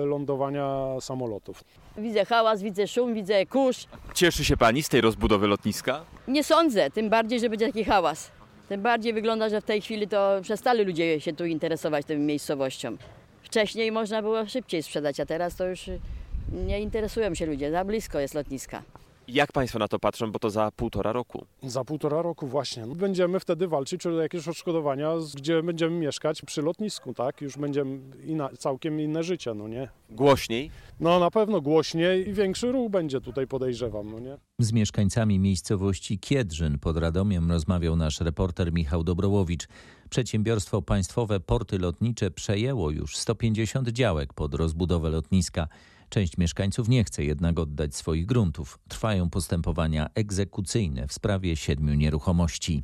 lądowania 0.06 0.78
samolotów. 1.00 1.63
Widzę 1.97 2.26
hałas, 2.26 2.62
widzę 2.62 2.88
szum, 2.88 3.13
widzę 3.13 3.45
kurz. 3.45 3.86
Cieszy 4.13 4.45
się 4.45 4.58
pani 4.58 4.84
z 4.84 4.89
tej 4.89 5.02
rozbudowy 5.02 5.47
lotniska? 5.47 6.06
Nie 6.28 6.43
sądzę, 6.43 6.91
tym 6.91 7.10
bardziej, 7.10 7.39
że 7.39 7.50
będzie 7.50 7.67
taki 7.67 7.84
hałas. 7.84 8.32
Tym 8.69 8.82
bardziej 8.82 9.13
wygląda, 9.13 9.50
że 9.50 9.62
w 9.62 9.65
tej 9.65 9.82
chwili 9.82 10.08
to 10.08 10.39
przestali 10.41 10.84
ludzie 10.84 11.19
się 11.19 11.34
tu 11.34 11.45
interesować 11.45 12.06
tą 12.06 12.17
miejscowością. 12.17 12.97
Wcześniej 13.43 13.91
można 13.91 14.21
było 14.21 14.45
szybciej 14.45 14.84
sprzedać, 14.84 15.19
a 15.19 15.26
teraz 15.26 15.56
to 15.56 15.67
już 15.67 15.89
nie 16.51 16.79
interesują 16.79 17.35
się 17.35 17.45
ludzie, 17.45 17.71
za 17.71 17.85
blisko 17.85 18.19
jest 18.19 18.33
lotniska. 18.33 18.83
Jak 19.27 19.51
Państwo 19.51 19.79
na 19.79 19.87
to 19.87 19.99
patrzą, 19.99 20.31
bo 20.31 20.39
to 20.39 20.49
za 20.49 20.71
półtora 20.71 21.11
roku? 21.11 21.45
Za 21.63 21.83
półtora 21.83 22.21
roku 22.21 22.47
właśnie. 22.47 22.87
Będziemy 22.87 23.39
wtedy 23.39 23.67
walczyć 23.67 24.05
o 24.05 24.21
jakieś 24.21 24.47
odszkodowania, 24.47 25.13
gdzie 25.35 25.63
będziemy 25.63 25.99
mieszkać 25.99 26.41
przy 26.41 26.61
lotnisku, 26.61 27.13
tak? 27.13 27.41
Już 27.41 27.57
będziemy 27.57 27.99
inna, 28.25 28.49
całkiem 28.59 29.01
inne 29.01 29.23
życie, 29.23 29.53
no 29.53 29.67
nie? 29.67 29.89
Głośniej? 30.09 30.71
No 30.99 31.19
na 31.19 31.31
pewno 31.31 31.61
głośniej 31.61 32.29
i 32.29 32.33
większy 32.33 32.71
ruch 32.71 32.91
będzie 32.91 33.21
tutaj 33.21 33.47
podejrzewam, 33.47 34.11
no 34.11 34.19
nie? 34.19 34.37
Z 34.59 34.71
mieszkańcami 34.71 35.39
miejscowości 35.39 36.19
Kiedrzyn 36.19 36.79
pod 36.79 36.97
Radomiem 36.97 37.51
rozmawiał 37.51 37.95
nasz 37.95 38.21
reporter 38.21 38.73
Michał 38.73 39.03
Dobrołowicz. 39.03 39.67
Przedsiębiorstwo 40.09 40.81
państwowe 40.81 41.39
Porty 41.39 41.79
Lotnicze 41.79 42.31
przejęło 42.31 42.91
już 42.91 43.17
150 43.17 43.89
działek 43.89 44.33
pod 44.33 44.53
rozbudowę 44.53 45.09
lotniska. 45.09 45.67
Część 46.12 46.38
mieszkańców 46.38 46.89
nie 46.89 47.04
chce 47.04 47.24
jednak 47.24 47.60
oddać 47.60 47.95
swoich 47.95 48.26
gruntów. 48.26 48.80
Trwają 48.88 49.30
postępowania 49.30 50.10
egzekucyjne 50.15 51.08
w 51.08 51.13
sprawie 51.13 51.56
siedmiu 51.56 51.93
nieruchomości. 51.93 52.84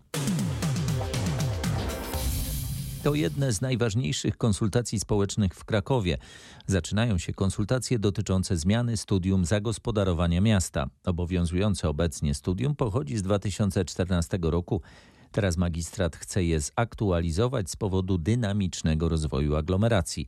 To 3.04 3.14
jedne 3.14 3.54
z 3.54 3.62
najważniejszych 3.62 4.38
konsultacji 4.38 5.00
społecznych 5.00 5.54
w 5.54 5.66
Krakowie. 5.66 6.18
Zaczynają 6.68 7.18
się 7.18 7.34
konsultacje 7.34 8.00
dotyczące 8.00 8.58
zmiany 8.58 8.98
studium 8.98 9.46
zagospodarowania 9.46 10.42
miasta. 10.42 10.90
Obowiązujące 11.06 11.90
obecnie 11.90 12.34
studium 12.34 12.76
pochodzi 12.76 13.18
z 13.18 13.22
2014 13.22 14.40
roku. 14.42 14.82
Teraz 15.32 15.58
magistrat 15.58 16.16
chce 16.16 16.44
je 16.44 16.60
zaktualizować 16.60 17.72
z 17.72 17.76
powodu 17.76 18.18
dynamicznego 18.18 19.10
rozwoju 19.10 19.56
aglomeracji. 19.56 20.28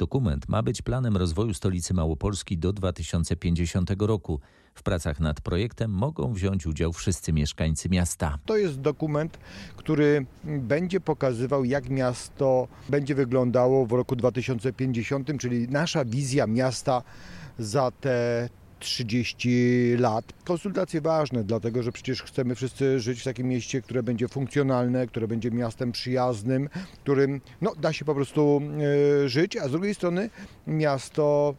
Dokument 0.00 0.48
ma 0.48 0.62
być 0.62 0.82
planem 0.82 1.16
rozwoju 1.16 1.54
stolicy 1.54 1.94
Małopolski 1.94 2.58
do 2.58 2.72
2050 2.72 3.90
roku. 4.00 4.40
W 4.74 4.82
pracach 4.82 5.20
nad 5.20 5.40
projektem 5.40 5.90
mogą 5.90 6.32
wziąć 6.32 6.66
udział 6.66 6.92
wszyscy 6.92 7.32
mieszkańcy 7.32 7.88
miasta. 7.88 8.38
To 8.46 8.56
jest 8.56 8.80
dokument, 8.80 9.38
który 9.76 10.26
będzie 10.44 11.00
pokazywał, 11.00 11.64
jak 11.64 11.90
miasto 11.90 12.68
będzie 12.88 13.14
wyglądało 13.14 13.86
w 13.86 13.92
roku 13.92 14.16
2050, 14.16 15.28
czyli 15.40 15.68
nasza 15.68 16.04
wizja 16.04 16.46
miasta 16.46 17.02
za 17.58 17.90
te 17.90 18.48
30 18.80 19.96
lat. 19.98 20.32
Konsultacje 20.44 21.00
ważne, 21.00 21.44
dlatego 21.44 21.82
że 21.82 21.92
przecież 21.92 22.22
chcemy 22.22 22.54
wszyscy 22.54 23.00
żyć 23.00 23.20
w 23.20 23.24
takim 23.24 23.48
mieście, 23.48 23.82
które 23.82 24.02
będzie 24.02 24.28
funkcjonalne, 24.28 25.06
które 25.06 25.28
będzie 25.28 25.50
miastem 25.50 25.92
przyjaznym, 25.92 26.68
którym 27.02 27.40
no, 27.60 27.74
da 27.74 27.92
się 27.92 28.04
po 28.04 28.14
prostu 28.14 28.62
y, 29.24 29.28
żyć, 29.28 29.56
a 29.56 29.68
z 29.68 29.70
drugiej 29.70 29.94
strony 29.94 30.30
miasto 30.66 31.54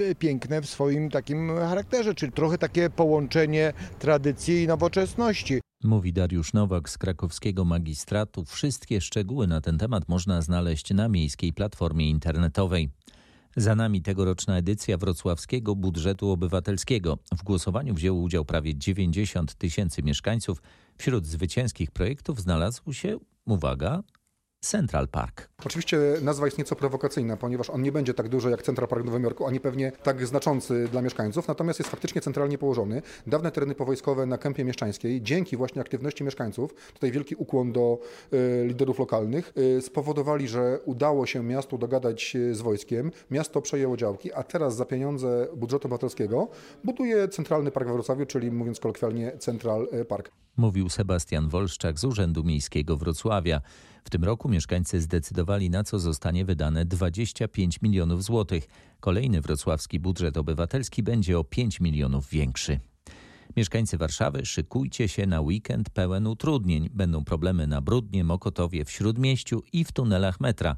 y, 0.00 0.14
piękne 0.14 0.62
w 0.62 0.66
swoim 0.66 1.10
takim 1.10 1.56
charakterze, 1.56 2.14
czyli 2.14 2.32
trochę 2.32 2.58
takie 2.58 2.90
połączenie 2.90 3.72
tradycji 3.98 4.62
i 4.62 4.66
nowoczesności. 4.66 5.60
Mówi 5.84 6.12
Dariusz 6.12 6.52
Nowak 6.52 6.88
z 6.88 6.98
krakowskiego 6.98 7.64
magistratu. 7.64 8.44
Wszystkie 8.44 9.00
szczegóły 9.00 9.46
na 9.46 9.60
ten 9.60 9.78
temat 9.78 10.08
można 10.08 10.42
znaleźć 10.42 10.94
na 10.94 11.08
miejskiej 11.08 11.52
platformie 11.52 12.10
internetowej. 12.10 12.90
Za 13.56 13.74
nami 13.74 14.02
tegoroczna 14.02 14.56
edycja 14.56 14.96
wrocławskiego 14.96 15.74
budżetu 15.76 16.30
obywatelskiego. 16.30 17.18
W 17.38 17.42
głosowaniu 17.42 17.94
wzięło 17.94 18.20
udział 18.20 18.44
prawie 18.44 18.76
90 18.76 19.54
tysięcy 19.54 20.02
mieszkańców. 20.02 20.62
Wśród 20.98 21.26
zwycięskich 21.26 21.90
projektów 21.90 22.40
znalazł 22.40 22.92
się, 22.92 23.18
uwaga, 23.44 24.02
Central 24.64 25.08
Park. 25.08 25.48
Oczywiście 25.66 25.98
nazwa 26.22 26.46
jest 26.46 26.58
nieco 26.58 26.76
prowokacyjna, 26.76 27.36
ponieważ 27.36 27.70
on 27.70 27.82
nie 27.82 27.92
będzie 27.92 28.14
tak 28.14 28.28
duży 28.28 28.50
jak 28.50 28.62
Central 28.62 28.88
Park 28.88 29.02
w 29.02 29.06
Nowym 29.06 29.22
Jorku, 29.22 29.46
ani 29.46 29.60
pewnie 29.60 29.92
tak 30.02 30.26
znaczący 30.26 30.88
dla 30.92 31.02
mieszkańców, 31.02 31.48
natomiast 31.48 31.78
jest 31.78 31.90
faktycznie 31.90 32.20
centralnie 32.20 32.58
położony. 32.58 33.02
Dawne 33.26 33.50
tereny 33.50 33.74
powojskowe 33.74 34.26
na 34.26 34.38
Kępie 34.38 34.64
Mieszczańskiej, 34.64 35.22
dzięki 35.22 35.56
właśnie 35.56 35.80
aktywności 35.80 36.24
mieszkańców, 36.24 36.74
tutaj 36.94 37.12
wielki 37.12 37.34
ukłon 37.34 37.72
do 37.72 37.98
y, 38.32 38.66
liderów 38.66 38.98
lokalnych, 38.98 39.52
y, 39.78 39.82
spowodowali, 39.82 40.48
że 40.48 40.78
udało 40.84 41.26
się 41.26 41.42
miastu 41.42 41.78
dogadać 41.78 42.36
z 42.52 42.60
wojskiem, 42.60 43.12
miasto 43.30 43.62
przejęło 43.62 43.96
działki, 43.96 44.32
a 44.32 44.42
teraz 44.42 44.76
za 44.76 44.84
pieniądze 44.84 45.48
budżetu 45.56 45.88
obywatelskiego 45.88 46.48
buduje 46.84 47.28
centralny 47.28 47.70
park 47.70 47.86
we 47.86 47.92
Wrocławiu, 47.92 48.26
czyli 48.26 48.50
mówiąc 48.50 48.80
kolokwialnie 48.80 49.32
Central 49.38 49.88
Park. 50.08 50.43
Mówił 50.56 50.88
Sebastian 50.88 51.48
Wolszczak 51.48 51.98
z 51.98 52.04
Urzędu 52.04 52.44
Miejskiego 52.44 52.96
Wrocławia. 52.96 53.60
W 54.04 54.10
tym 54.10 54.24
roku 54.24 54.48
mieszkańcy 54.48 55.00
zdecydowali, 55.00 55.70
na 55.70 55.84
co 55.84 55.98
zostanie 55.98 56.44
wydane 56.44 56.84
25 56.84 57.82
milionów 57.82 58.24
złotych. 58.24 58.68
Kolejny 59.00 59.40
wrocławski 59.40 60.00
budżet 60.00 60.36
obywatelski 60.36 61.02
będzie 61.02 61.38
o 61.38 61.44
5 61.44 61.80
milionów 61.80 62.28
większy. 62.28 62.80
Mieszkańcy 63.56 63.98
Warszawy, 63.98 64.46
szykujcie 64.46 65.08
się 65.08 65.26
na 65.26 65.40
weekend 65.40 65.90
pełen 65.90 66.26
utrudnień. 66.26 66.88
Będą 66.92 67.24
problemy 67.24 67.66
na 67.66 67.80
Brudnie, 67.80 68.24
Mokotowie, 68.24 68.84
w 68.84 68.90
Śródmieściu 68.90 69.62
i 69.72 69.84
w 69.84 69.92
tunelach 69.92 70.40
metra. 70.40 70.76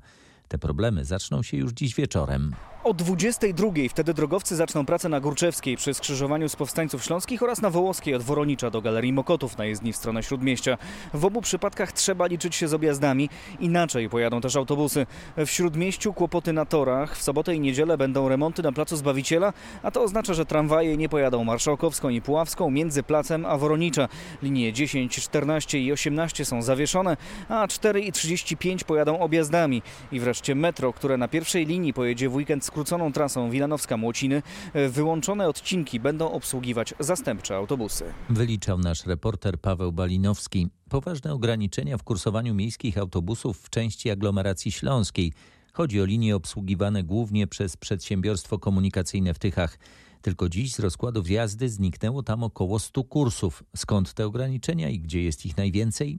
Te 0.48 0.58
problemy 0.58 1.04
zaczną 1.04 1.42
się 1.42 1.56
już 1.56 1.72
dziś 1.72 1.94
wieczorem. 1.94 2.54
O 2.86 2.94
22 2.94 3.68
wtedy 3.90 4.14
drogowcy 4.14 4.56
zaczną 4.56 4.86
pracę 4.86 5.08
na 5.08 5.20
Górczewskiej 5.20 5.76
przy 5.76 5.94
skrzyżowaniu 5.94 6.48
z 6.48 6.56
Powstańców 6.56 7.04
Śląskich 7.04 7.42
oraz 7.42 7.62
na 7.62 7.70
Wołoskiej 7.70 8.14
od 8.14 8.22
Woronicza 8.22 8.70
do 8.70 8.82
Galerii 8.82 9.12
Mokotów 9.12 9.58
na 9.58 9.64
jezdni 9.64 9.92
w 9.92 9.96
stronę 9.96 10.22
Śródmieścia. 10.22 10.78
W 11.14 11.24
obu 11.24 11.40
przypadkach 11.40 11.92
trzeba 11.92 12.26
liczyć 12.26 12.54
się 12.54 12.68
z 12.68 12.74
objazdami, 12.74 13.28
inaczej 13.60 14.10
pojadą 14.10 14.40
też 14.40 14.56
autobusy. 14.56 15.06
W 15.36 15.46
Śródmieściu 15.46 16.12
kłopoty 16.12 16.52
na 16.52 16.64
torach, 16.64 17.16
w 17.16 17.22
sobotę 17.22 17.54
i 17.54 17.60
niedzielę 17.60 17.98
będą 17.98 18.28
remonty 18.28 18.62
na 18.62 18.72
Placu 18.72 18.96
Zbawiciela, 18.96 19.52
a 19.82 19.90
to 19.90 20.02
oznacza, 20.02 20.34
że 20.34 20.46
tramwaje 20.46 20.96
nie 20.96 21.08
pojadą 21.08 21.44
Marszałkowską 21.44 22.08
i 22.08 22.22
Puławską 22.22 22.70
między 22.70 23.02
Placem 23.02 23.46
a 23.46 23.58
Woronicza. 23.58 24.08
Linie 24.42 24.72
10, 24.72 25.16
14 25.22 25.80
i 25.80 25.92
18 25.92 26.44
są 26.44 26.62
zawieszone, 26.62 27.16
a 27.48 27.68
4 27.68 28.00
i 28.00 28.12
35 28.12 28.84
pojadą 28.84 29.18
objazdami. 29.18 29.82
I 30.12 30.20
wreszcie 30.20 30.54
metro, 30.54 30.92
które 30.92 31.16
na 31.16 31.28
pierwszej 31.28 31.66
linii 31.66 31.92
pojedzie 31.92 32.28
w 32.28 32.34
weekend 32.34 32.64
z 32.64 32.75
skróconą 32.76 33.12
trasą 33.12 33.50
Wilanowska-Młociny 33.50 34.42
wyłączone 34.90 35.48
odcinki 35.48 36.00
będą 36.00 36.30
obsługiwać 36.32 36.94
zastępcze 37.00 37.56
autobusy. 37.56 38.04
Wyliczał 38.30 38.78
nasz 38.78 39.06
reporter 39.06 39.60
Paweł 39.60 39.92
Balinowski. 39.92 40.68
Poważne 40.88 41.32
ograniczenia 41.32 41.98
w 41.98 42.02
kursowaniu 42.02 42.54
miejskich 42.54 42.98
autobusów 42.98 43.60
w 43.60 43.70
części 43.70 44.10
aglomeracji 44.10 44.72
śląskiej. 44.72 45.32
Chodzi 45.72 46.00
o 46.00 46.04
linie 46.04 46.36
obsługiwane 46.36 47.02
głównie 47.02 47.46
przez 47.46 47.76
przedsiębiorstwo 47.76 48.58
komunikacyjne 48.58 49.34
w 49.34 49.38
Tychach. 49.38 49.78
Tylko 50.22 50.48
dziś 50.48 50.74
z 50.74 50.78
rozkładów 50.78 51.30
jazdy 51.30 51.68
zniknęło 51.68 52.22
tam 52.22 52.42
około 52.42 52.78
100 52.78 53.04
kursów. 53.04 53.64
Skąd 53.76 54.14
te 54.14 54.26
ograniczenia 54.26 54.88
i 54.88 55.00
gdzie 55.00 55.22
jest 55.22 55.46
ich 55.46 55.56
najwięcej? 55.56 56.18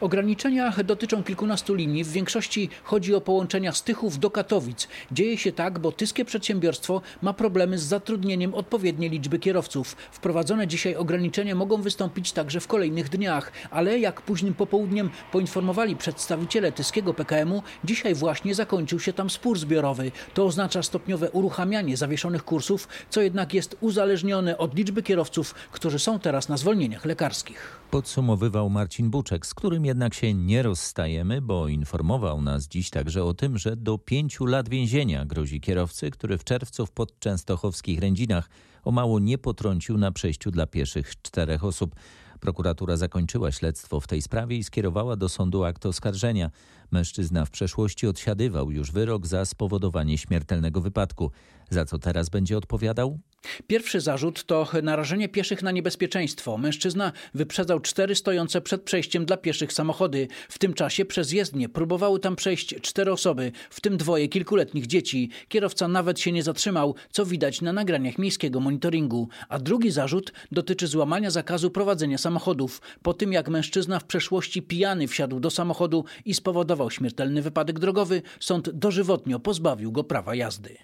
Ograniczenia 0.00 0.72
dotyczą 0.84 1.22
kilkunastu 1.22 1.74
linii. 1.74 2.04
W 2.04 2.12
większości 2.12 2.68
chodzi 2.84 3.14
o 3.14 3.20
połączenia 3.20 3.72
z 3.72 3.82
Tychów 3.82 4.18
do 4.18 4.30
Katowic. 4.30 4.88
Dzieje 5.12 5.38
się 5.38 5.52
tak, 5.52 5.78
bo 5.78 5.92
tyskie 5.92 6.24
przedsiębiorstwo 6.24 7.00
ma 7.22 7.32
problemy 7.32 7.78
z 7.78 7.82
zatrudnieniem 7.82 8.54
odpowiedniej 8.54 9.10
liczby 9.10 9.38
kierowców. 9.38 9.96
Wprowadzone 10.12 10.66
dzisiaj 10.66 10.96
ograniczenia 10.96 11.54
mogą 11.54 11.82
wystąpić 11.82 12.32
także 12.32 12.60
w 12.60 12.66
kolejnych 12.66 13.08
dniach, 13.08 13.52
ale 13.70 13.98
jak 13.98 14.22
późnym 14.22 14.54
popołudniem 14.54 15.10
poinformowali 15.32 15.96
przedstawiciele 15.96 16.72
tyskiego 16.72 17.14
PKM-u, 17.14 17.62
dzisiaj 17.84 18.14
właśnie 18.14 18.54
zakończył 18.54 19.00
się 19.00 19.12
tam 19.12 19.30
spór 19.30 19.58
zbiorowy. 19.58 20.12
To 20.34 20.44
oznacza 20.44 20.82
stopniowe 20.82 21.30
uruchamianie 21.30 21.96
zawieszonych 21.96 22.44
kursów, 22.44 22.88
co 23.10 23.20
jednak 23.20 23.54
jest 23.54 23.76
uzależnione 23.80 24.58
od 24.58 24.74
liczby 24.74 25.02
kierowców, 25.02 25.54
którzy 25.72 25.98
są 25.98 26.18
teraz 26.18 26.48
na 26.48 26.56
zwolnieniach 26.56 27.04
lekarskich. 27.04 27.80
Podsumowywał 27.90 28.70
Marcin 28.70 29.10
Buczek, 29.10 29.46
z 29.46 29.54
którym 29.64 29.84
jednak 29.84 30.14
się 30.14 30.34
nie 30.34 30.62
rozstajemy, 30.62 31.40
bo 31.40 31.68
informował 31.68 32.42
nas 32.42 32.68
dziś 32.68 32.90
także 32.90 33.24
o 33.24 33.34
tym, 33.34 33.58
że 33.58 33.76
do 33.76 33.98
pięciu 33.98 34.46
lat 34.46 34.68
więzienia 34.68 35.24
grozi 35.24 35.60
kierowcy, 35.60 36.10
który 36.10 36.38
w 36.38 36.44
czerwcu 36.44 36.86
w 36.86 36.90
podczęstochowskich 36.90 38.00
Rędzinach 38.00 38.50
o 38.82 38.92
mało 38.92 39.18
nie 39.18 39.38
potrącił 39.38 39.98
na 39.98 40.12
przejściu 40.12 40.50
dla 40.50 40.66
pieszych 40.66 41.22
czterech 41.22 41.64
osób. 41.64 41.94
Prokuratura 42.40 42.96
zakończyła 42.96 43.52
śledztwo 43.52 44.00
w 44.00 44.06
tej 44.06 44.22
sprawie 44.22 44.56
i 44.56 44.64
skierowała 44.64 45.16
do 45.16 45.28
sądu 45.28 45.64
akt 45.64 45.86
oskarżenia. 45.86 46.50
Mężczyzna 46.90 47.44
w 47.44 47.50
przeszłości 47.50 48.06
odsiadywał 48.06 48.70
już 48.70 48.92
wyrok 48.92 49.26
za 49.26 49.44
spowodowanie 49.44 50.18
śmiertelnego 50.18 50.80
wypadku. 50.80 51.30
Za 51.70 51.84
co 51.84 51.98
teraz 51.98 52.28
będzie 52.28 52.58
odpowiadał? 52.58 53.18
Pierwszy 53.66 54.00
zarzut 54.00 54.44
to 54.44 54.68
narażenie 54.82 55.28
pieszych 55.28 55.62
na 55.62 55.70
niebezpieczeństwo. 55.70 56.58
Mężczyzna 56.58 57.12
wyprzedzał 57.34 57.80
cztery 57.80 58.14
stojące 58.14 58.60
przed 58.60 58.82
przejściem 58.82 59.26
dla 59.26 59.36
pieszych 59.36 59.72
samochody. 59.72 60.28
W 60.48 60.58
tym 60.58 60.74
czasie 60.74 61.04
przez 61.04 61.32
jezdnię 61.32 61.68
próbowały 61.68 62.20
tam 62.20 62.36
przejść 62.36 62.74
cztery 62.80 63.12
osoby, 63.12 63.52
w 63.70 63.80
tym 63.80 63.96
dwoje 63.96 64.28
kilkuletnich 64.28 64.86
dzieci. 64.86 65.30
Kierowca 65.48 65.88
nawet 65.88 66.20
się 66.20 66.32
nie 66.32 66.42
zatrzymał, 66.42 66.94
co 67.10 67.26
widać 67.26 67.60
na 67.60 67.72
nagraniach 67.72 68.18
miejskiego 68.18 68.60
monitoringu. 68.60 69.28
A 69.48 69.58
drugi 69.58 69.90
zarzut 69.90 70.32
dotyczy 70.52 70.86
złamania 70.86 71.30
zakazu 71.30 71.70
prowadzenia 71.70 72.18
samochodów. 72.18 72.80
Po 73.02 73.14
tym 73.14 73.32
jak 73.32 73.48
mężczyzna 73.48 74.00
w 74.00 74.04
przeszłości 74.04 74.62
pijany 74.62 75.08
wsiadł 75.08 75.40
do 75.40 75.50
samochodu 75.50 76.04
i 76.24 76.34
spowodował 76.34 76.90
śmiertelny 76.90 77.42
wypadek 77.42 77.78
drogowy, 77.78 78.22
sąd 78.40 78.70
dożywotnio 78.70 79.40
pozbawił 79.40 79.92
go 79.92 80.04
prawa 80.04 80.34
jazdy. 80.34 80.76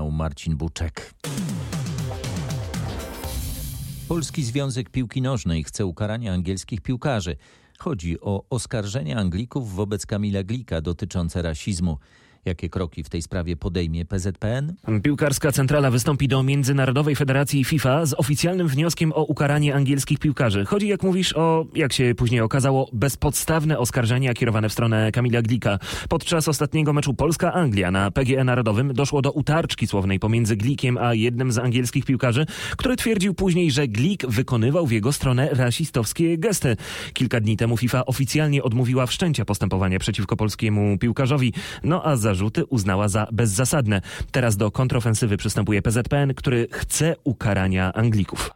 Marcin 0.00 0.56
Buczek. 0.56 1.14
Polski 4.08 4.44
Związek 4.44 4.90
Piłki 4.90 5.22
Nożnej 5.22 5.64
chce 5.64 5.86
ukarania 5.86 6.32
angielskich 6.32 6.80
piłkarzy. 6.80 7.36
Chodzi 7.78 8.20
o 8.20 8.44
oskarżenia 8.50 9.16
Anglików 9.16 9.74
wobec 9.74 10.06
Kamila 10.06 10.42
Glika 10.42 10.80
dotyczące 10.80 11.42
rasizmu. 11.42 11.98
Jakie 12.44 12.68
kroki 12.68 13.02
w 13.02 13.08
tej 13.08 13.22
sprawie 13.22 13.56
podejmie 13.56 14.04
PZPN? 14.04 14.74
Piłkarska 15.02 15.52
Centrala 15.52 15.90
wystąpi 15.90 16.28
do 16.28 16.42
Międzynarodowej 16.42 17.16
Federacji 17.16 17.64
FIFA 17.64 18.06
z 18.06 18.14
oficjalnym 18.14 18.68
wnioskiem 18.68 19.12
o 19.12 19.24
ukaranie 19.24 19.74
angielskich 19.74 20.18
piłkarzy. 20.18 20.64
Chodzi, 20.64 20.88
jak 20.88 21.02
mówisz, 21.02 21.36
o, 21.36 21.66
jak 21.74 21.92
się 21.92 22.14
później 22.16 22.40
okazało, 22.40 22.88
bezpodstawne 22.92 23.78
oskarżenia 23.78 24.34
kierowane 24.34 24.68
w 24.68 24.72
stronę 24.72 25.12
Kamila 25.12 25.42
Glika. 25.42 25.78
Podczas 26.08 26.48
ostatniego 26.48 26.92
meczu 26.92 27.14
Polska-Anglia 27.14 27.90
na 27.90 28.10
PGE 28.10 28.44
Narodowym 28.44 28.92
doszło 28.92 29.22
do 29.22 29.32
utarczki 29.32 29.86
słownej 29.86 30.18
pomiędzy 30.18 30.56
Glikiem 30.56 30.98
a 30.98 31.14
jednym 31.14 31.52
z 31.52 31.58
angielskich 31.58 32.04
piłkarzy, 32.04 32.46
który 32.76 32.96
twierdził 32.96 33.34
później, 33.34 33.70
że 33.70 33.88
Glik 33.88 34.26
wykonywał 34.26 34.86
w 34.86 34.92
jego 34.92 35.12
stronę 35.12 35.48
rasistowskie 35.52 36.38
gesty. 36.38 36.76
Kilka 37.12 37.40
dni 37.40 37.56
temu 37.56 37.76
FIFA 37.76 38.04
oficjalnie 38.06 38.62
odmówiła 38.62 39.06
wszczęcia 39.06 39.44
postępowania 39.44 39.98
przeciwko 39.98 40.36
polskiemu 40.36 40.98
piłkarzowi, 40.98 41.52
no 41.82 42.04
a 42.04 42.16
za 42.16 42.31
zarzuty 42.32 42.64
uznała 42.64 43.08
za 43.08 43.26
bezzasadne. 43.32 44.00
Teraz 44.30 44.56
do 44.56 44.70
kontrofensywy 44.70 45.36
przystępuje 45.36 45.82
PZPN, 45.82 46.34
który 46.34 46.68
chce 46.72 47.14
ukarania 47.24 47.92
Anglików. 47.92 48.50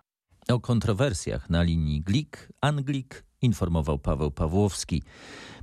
O 0.49 0.61
kontrowersjach 0.61 1.51
na 1.51 1.63
linii 1.63 2.03
Glik-Anglik 2.03 3.23
informował 3.43 3.99
Paweł 3.99 4.31
Pawłowski. 4.31 5.03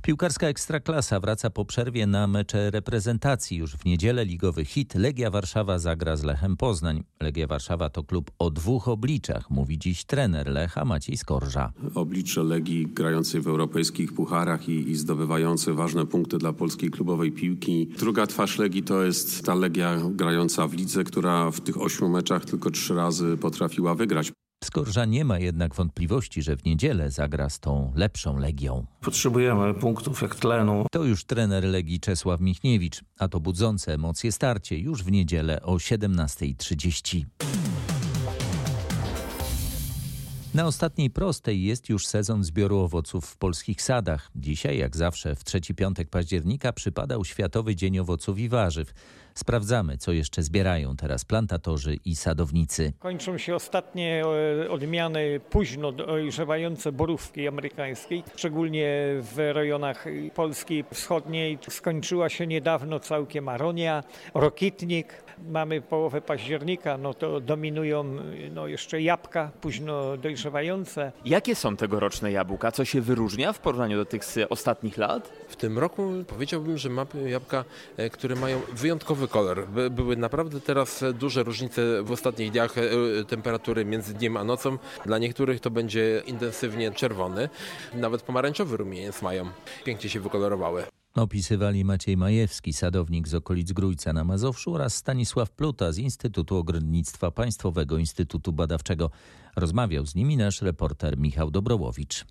Piłkarska 0.04 0.46
Ekstraklasa 0.46 1.20
wraca 1.20 1.50
po 1.50 1.64
przerwie 1.64 2.06
na 2.06 2.26
mecze 2.26 2.70
reprezentacji. 2.70 3.56
Już 3.56 3.76
w 3.76 3.84
niedzielę 3.84 4.24
ligowy 4.24 4.64
hit 4.64 4.94
Legia 4.94 5.30
Warszawa 5.30 5.78
zagra 5.78 6.16
z 6.16 6.22
Lechem 6.22 6.56
Poznań. 6.56 7.04
Legia 7.20 7.46
Warszawa 7.46 7.90
to 7.90 8.02
klub 8.02 8.30
o 8.38 8.50
dwóch 8.50 8.88
obliczach, 8.88 9.50
mówi 9.50 9.78
dziś 9.78 10.04
trener 10.04 10.46
Lecha 10.46 10.84
Maciej 10.84 11.16
Skorża. 11.16 11.72
Oblicze 11.94 12.42
Legii 12.42 12.86
grającej 12.86 13.40
w 13.40 13.48
europejskich 13.48 14.12
pucharach 14.12 14.68
i, 14.68 14.90
i 14.90 14.96
zdobywającej 14.96 15.74
ważne 15.74 16.06
punkty 16.06 16.38
dla 16.38 16.52
polskiej 16.52 16.90
klubowej 16.90 17.32
piłki. 17.32 17.86
Druga 17.98 18.26
twarz 18.26 18.58
Legii 18.58 18.82
to 18.82 19.04
jest 19.04 19.44
ta 19.44 19.54
Legia 19.54 20.00
grająca 20.10 20.68
w 20.68 20.74
lidze, 20.74 21.04
która 21.04 21.50
w 21.50 21.60
tych 21.60 21.80
ośmiu 21.80 22.08
meczach 22.08 22.44
tylko 22.44 22.70
trzy 22.70 22.94
razy 22.94 23.36
potrafiła 23.36 23.94
wygrać. 23.94 24.32
Skorża 24.64 25.04
nie 25.04 25.24
ma 25.24 25.38
jednak 25.38 25.74
wątpliwości, 25.74 26.42
że 26.42 26.56
w 26.56 26.64
niedzielę 26.64 27.10
zagra 27.10 27.48
z 27.48 27.60
tą 27.60 27.92
lepszą 27.94 28.38
Legią. 28.38 28.86
Potrzebujemy 29.00 29.74
punktów 29.74 30.22
jak 30.22 30.34
tlenu. 30.34 30.86
To 30.90 31.04
już 31.04 31.24
trener 31.24 31.64
Legii 31.64 32.00
Czesław 32.00 32.40
Michniewicz, 32.40 33.04
a 33.18 33.28
to 33.28 33.40
budzące 33.40 33.94
emocje 33.94 34.32
starcie 34.32 34.78
już 34.78 35.02
w 35.02 35.10
niedzielę 35.10 35.62
o 35.62 35.74
17.30. 35.74 37.24
Na 40.54 40.66
ostatniej 40.66 41.10
prostej 41.10 41.62
jest 41.62 41.88
już 41.88 42.06
sezon 42.06 42.44
zbioru 42.44 42.78
owoców 42.78 43.26
w 43.26 43.36
polskich 43.36 43.82
sadach. 43.82 44.30
Dzisiaj, 44.36 44.78
jak 44.78 44.96
zawsze, 44.96 45.34
w 45.34 45.44
trzeci 45.44 45.74
piątek 45.74 46.10
października 46.10 46.72
przypadał 46.72 47.24
Światowy 47.24 47.76
Dzień 47.76 47.98
Owoców 47.98 48.38
i 48.38 48.48
Warzyw. 48.48 48.94
Sprawdzamy, 49.34 49.98
co 49.98 50.12
jeszcze 50.12 50.42
zbierają 50.42 50.96
teraz 50.96 51.24
plantatorzy 51.24 51.98
i 52.04 52.16
sadownicy. 52.16 52.92
Kończą 52.98 53.38
się 53.38 53.54
ostatnie 53.54 54.24
e, 54.64 54.70
odmiany 54.70 55.40
późno 55.50 55.92
dojrzewające 55.92 56.92
borówki 56.92 57.48
amerykańskiej, 57.48 58.22
szczególnie 58.36 58.86
w 59.20 59.38
rejonach 59.38 60.04
Polski 60.34 60.84
Wschodniej. 60.92 61.58
Skończyła 61.68 62.28
się 62.28 62.46
niedawno 62.46 63.00
całkiem 63.00 63.48
aronia, 63.48 64.04
rokitnik. 64.34 65.24
Mamy 65.48 65.80
połowę 65.80 66.20
października, 66.20 66.98
no 66.98 67.14
to 67.14 67.40
dominują 67.40 68.04
no 68.50 68.66
jeszcze 68.66 69.02
jabłka 69.02 69.50
późno 69.60 70.16
dojrzewające. 70.16 71.12
Jakie 71.24 71.54
są 71.54 71.76
tegoroczne 71.76 72.32
jabłka? 72.32 72.72
Co 72.72 72.84
się 72.84 73.00
wyróżnia 73.00 73.52
w 73.52 73.58
porównaniu 73.58 73.96
do 73.96 74.04
tych 74.04 74.24
z 74.24 74.38
ostatnich 74.50 74.96
lat? 74.98 75.32
W 75.48 75.56
tym 75.56 75.78
roku 75.78 76.12
powiedziałbym, 76.26 76.78
że 76.78 76.88
mamy 76.88 77.30
jabłka, 77.30 77.64
e, 77.96 78.10
które 78.10 78.36
mają 78.36 78.60
wyjątkowy 78.72 79.23
kolor. 79.28 79.66
Były 79.90 80.16
naprawdę 80.16 80.60
teraz 80.60 81.04
duże 81.14 81.42
różnice 81.42 82.02
w 82.02 82.10
ostatnich 82.10 82.50
dniach 82.50 82.78
e, 82.78 82.82
temperatury 83.24 83.84
między 83.84 84.14
dniem 84.14 84.36
a 84.36 84.44
nocą. 84.44 84.78
Dla 85.06 85.18
niektórych 85.18 85.60
to 85.60 85.70
będzie 85.70 86.22
intensywnie 86.26 86.92
czerwony, 86.92 87.48
nawet 87.94 88.22
pomarańczowy 88.22 88.76
rumieniec 88.76 89.22
mają. 89.22 89.50
Pięknie 89.84 90.10
się 90.10 90.20
wykolorowały. 90.20 90.84
Opisywali 91.14 91.84
Maciej 91.84 92.16
Majewski, 92.16 92.72
sadownik 92.72 93.28
z 93.28 93.34
okolic 93.34 93.72
Grójca 93.72 94.12
na 94.12 94.24
Mazowszu 94.24 94.74
oraz 94.74 94.94
Stanisław 94.94 95.50
Pluta 95.50 95.92
z 95.92 95.98
Instytutu 95.98 96.56
Ogrodnictwa 96.56 97.30
Państwowego 97.30 97.98
Instytutu 97.98 98.52
Badawczego. 98.52 99.10
Rozmawiał 99.56 100.06
z 100.06 100.14
nimi 100.14 100.36
nasz 100.36 100.62
reporter 100.62 101.18
Michał 101.18 101.50
Dobrołowicz. 101.50 102.24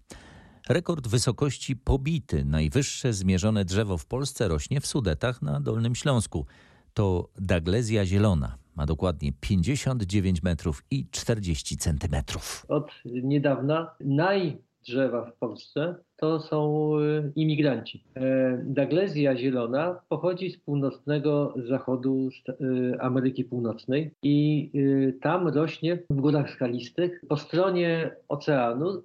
Rekord 0.70 1.08
wysokości 1.08 1.76
pobity. 1.76 2.46
Najwyższe 2.46 3.14
zmierzone 3.14 3.66
drzewo 3.66 3.98
w 3.98 4.06
Polsce 4.06 4.48
rośnie 4.48 4.82
w 4.82 4.88
Sudetach 4.88 5.42
na 5.42 5.60
Dolnym 5.60 5.96
Śląsku. 5.96 6.46
To 6.94 7.30
Daglezja 7.36 8.06
zielona. 8.06 8.58
Ma 8.76 8.86
dokładnie 8.86 9.32
59 9.40 10.44
metrów 10.44 10.84
i 10.92 11.08
40 11.12 11.78
centymetrów. 11.78 12.66
Od 12.68 12.92
niedawna 13.06 13.96
najdrzewa 14.00 15.26
w 15.26 15.34
Polsce 15.36 15.96
to 16.24 16.40
są 16.40 16.92
y, 17.00 17.32
imigranci. 17.36 18.04
E, 18.16 18.58
Daglezja 18.64 19.36
zielona 19.36 20.00
pochodzi 20.10 20.52
z 20.52 20.58
północnego 20.58 21.54
zachodu 21.58 22.30
y, 22.50 23.00
Ameryki 23.00 23.44
Północnej 23.44 24.12
i 24.24 24.70
y, 24.76 25.18
tam 25.22 25.48
rośnie 25.48 26.00
w 26.10 26.16
górach 26.16 26.50
skalistych. 26.50 27.22
Po 27.30 27.38
stronie 27.38 28.12
oceanu 28.28 29.04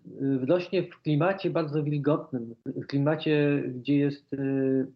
rośnie 0.49 0.83
w 0.83 1.03
klimacie 1.03 1.51
bardzo 1.51 1.83
wilgotnym, 1.83 2.55
w 2.67 2.87
klimacie, 2.87 3.63
gdzie 3.67 3.97
jest 3.97 4.37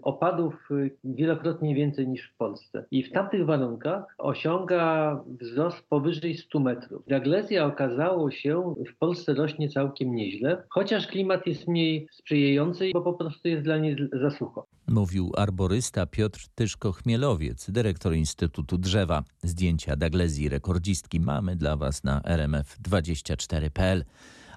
opadów 0.03 0.69
wielokrotnie 1.05 1.75
więcej 1.75 2.09
niż 2.09 2.31
w 2.31 2.37
Polsce. 2.37 2.85
I 2.91 3.03
w 3.03 3.13
tamtych 3.13 3.47
warunkach 3.47 4.05
osiąga 4.19 5.21
wzrost 5.41 5.89
powyżej 5.89 6.35
100 6.35 6.61
metrów. 6.61 7.03
Daglezja 7.09 7.67
okazało 7.67 8.31
się 8.31 8.75
w 8.89 8.99
Polsce 8.99 9.35
rośnie 9.35 9.69
całkiem 9.69 10.15
nieźle, 10.15 10.63
chociaż 10.69 11.07
klimat 11.07 11.47
jest 11.47 11.69
mniej 11.69 12.09
sprzyjający, 12.13 12.91
bo 12.95 13.03
po 13.03 13.13
prostu 13.13 13.49
jest 13.49 13.63
dla 13.65 13.79
niej 13.79 13.97
za 14.23 14.31
sucho. 14.31 14.67
Mówił 14.89 15.33
arborysta 15.37 16.07
Piotr 16.07 16.47
Tyszko-Chmielowiec, 16.55 17.71
dyrektor 17.71 18.15
Instytutu 18.15 18.79
Drzewa. 18.79 19.25
Zdjęcia 19.43 19.97
Daglezji 19.97 20.49
rekordzistki 20.49 21.21
mamy 21.21 21.57
dla 21.57 21.77
Was 21.77 22.05
na 22.05 22.21
rmf24.pl. 22.21 24.05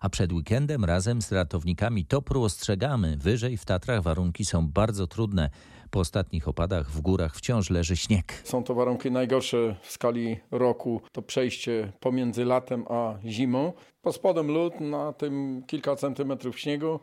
A 0.01 0.09
przed 0.09 0.33
weekendem 0.33 0.85
razem 0.85 1.21
z 1.21 1.31
ratownikami 1.31 2.05
Topru 2.05 2.43
ostrzegamy, 2.43 3.17
wyżej 3.17 3.57
w 3.57 3.65
Tatrach 3.65 4.03
warunki 4.03 4.45
są 4.45 4.67
bardzo 4.67 5.07
trudne. 5.07 5.49
Po 5.91 5.99
ostatnich 5.99 6.47
opadach 6.47 6.91
w 6.91 7.01
górach 7.01 7.35
wciąż 7.35 7.69
leży 7.69 7.97
śnieg. 7.97 8.41
Są 8.43 8.63
to 8.63 8.75
warunki 8.75 9.11
najgorsze 9.11 9.75
w 9.81 9.91
skali 9.91 10.37
roku. 10.51 11.01
To 11.11 11.21
przejście 11.21 11.91
pomiędzy 11.99 12.45
latem 12.45 12.85
a 12.89 13.15
zimą. 13.25 13.73
Pod 14.01 14.15
spodem 14.15 14.47
lód, 14.47 14.79
na 14.79 15.13
tym 15.13 15.63
kilka 15.67 15.95
centymetrów 15.95 16.59
śniegu. 16.59 16.99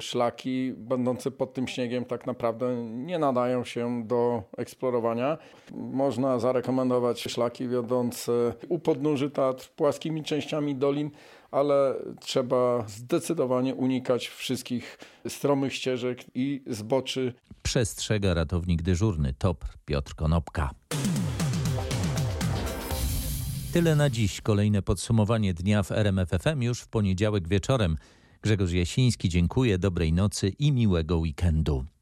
Szlaki 0.00 0.72
będące 0.76 1.30
pod 1.30 1.54
tym 1.54 1.68
śniegiem 1.68 2.04
tak 2.04 2.26
naprawdę 2.26 2.84
nie 2.84 3.18
nadają 3.18 3.64
się 3.64 4.02
do 4.06 4.42
eksplorowania. 4.56 5.38
Można 5.74 6.38
zarekomendować 6.38 7.20
szlaki 7.22 7.68
wiodące 7.68 8.54
u 8.68 8.78
podnóży 8.78 9.30
Tatr, 9.30 9.68
płaskimi 9.76 10.22
częściami 10.22 10.74
dolin, 10.74 11.10
ale 11.54 11.94
trzeba 12.20 12.84
zdecydowanie 12.88 13.74
unikać 13.74 14.28
wszystkich 14.28 14.98
stromych 15.28 15.74
ścieżek 15.74 16.24
i 16.34 16.62
zboczy. 16.66 17.34
Przestrzega 17.62 18.34
ratownik 18.34 18.82
dyżurny 18.82 19.34
TOPR 19.38 19.68
Piotr 19.84 20.14
Konopka. 20.14 20.70
Tyle 23.72 23.96
na 23.96 24.10
dziś. 24.10 24.40
Kolejne 24.40 24.82
podsumowanie 24.82 25.54
dnia 25.54 25.82
w 25.82 25.92
RMFFM 25.92 26.62
już 26.62 26.80
w 26.80 26.88
poniedziałek 26.88 27.48
wieczorem. 27.48 27.96
Grzegorz 28.42 28.72
Jasiński, 28.72 29.28
dziękuję, 29.28 29.78
dobrej 29.78 30.12
nocy 30.12 30.48
i 30.48 30.72
miłego 30.72 31.18
weekendu. 31.18 31.84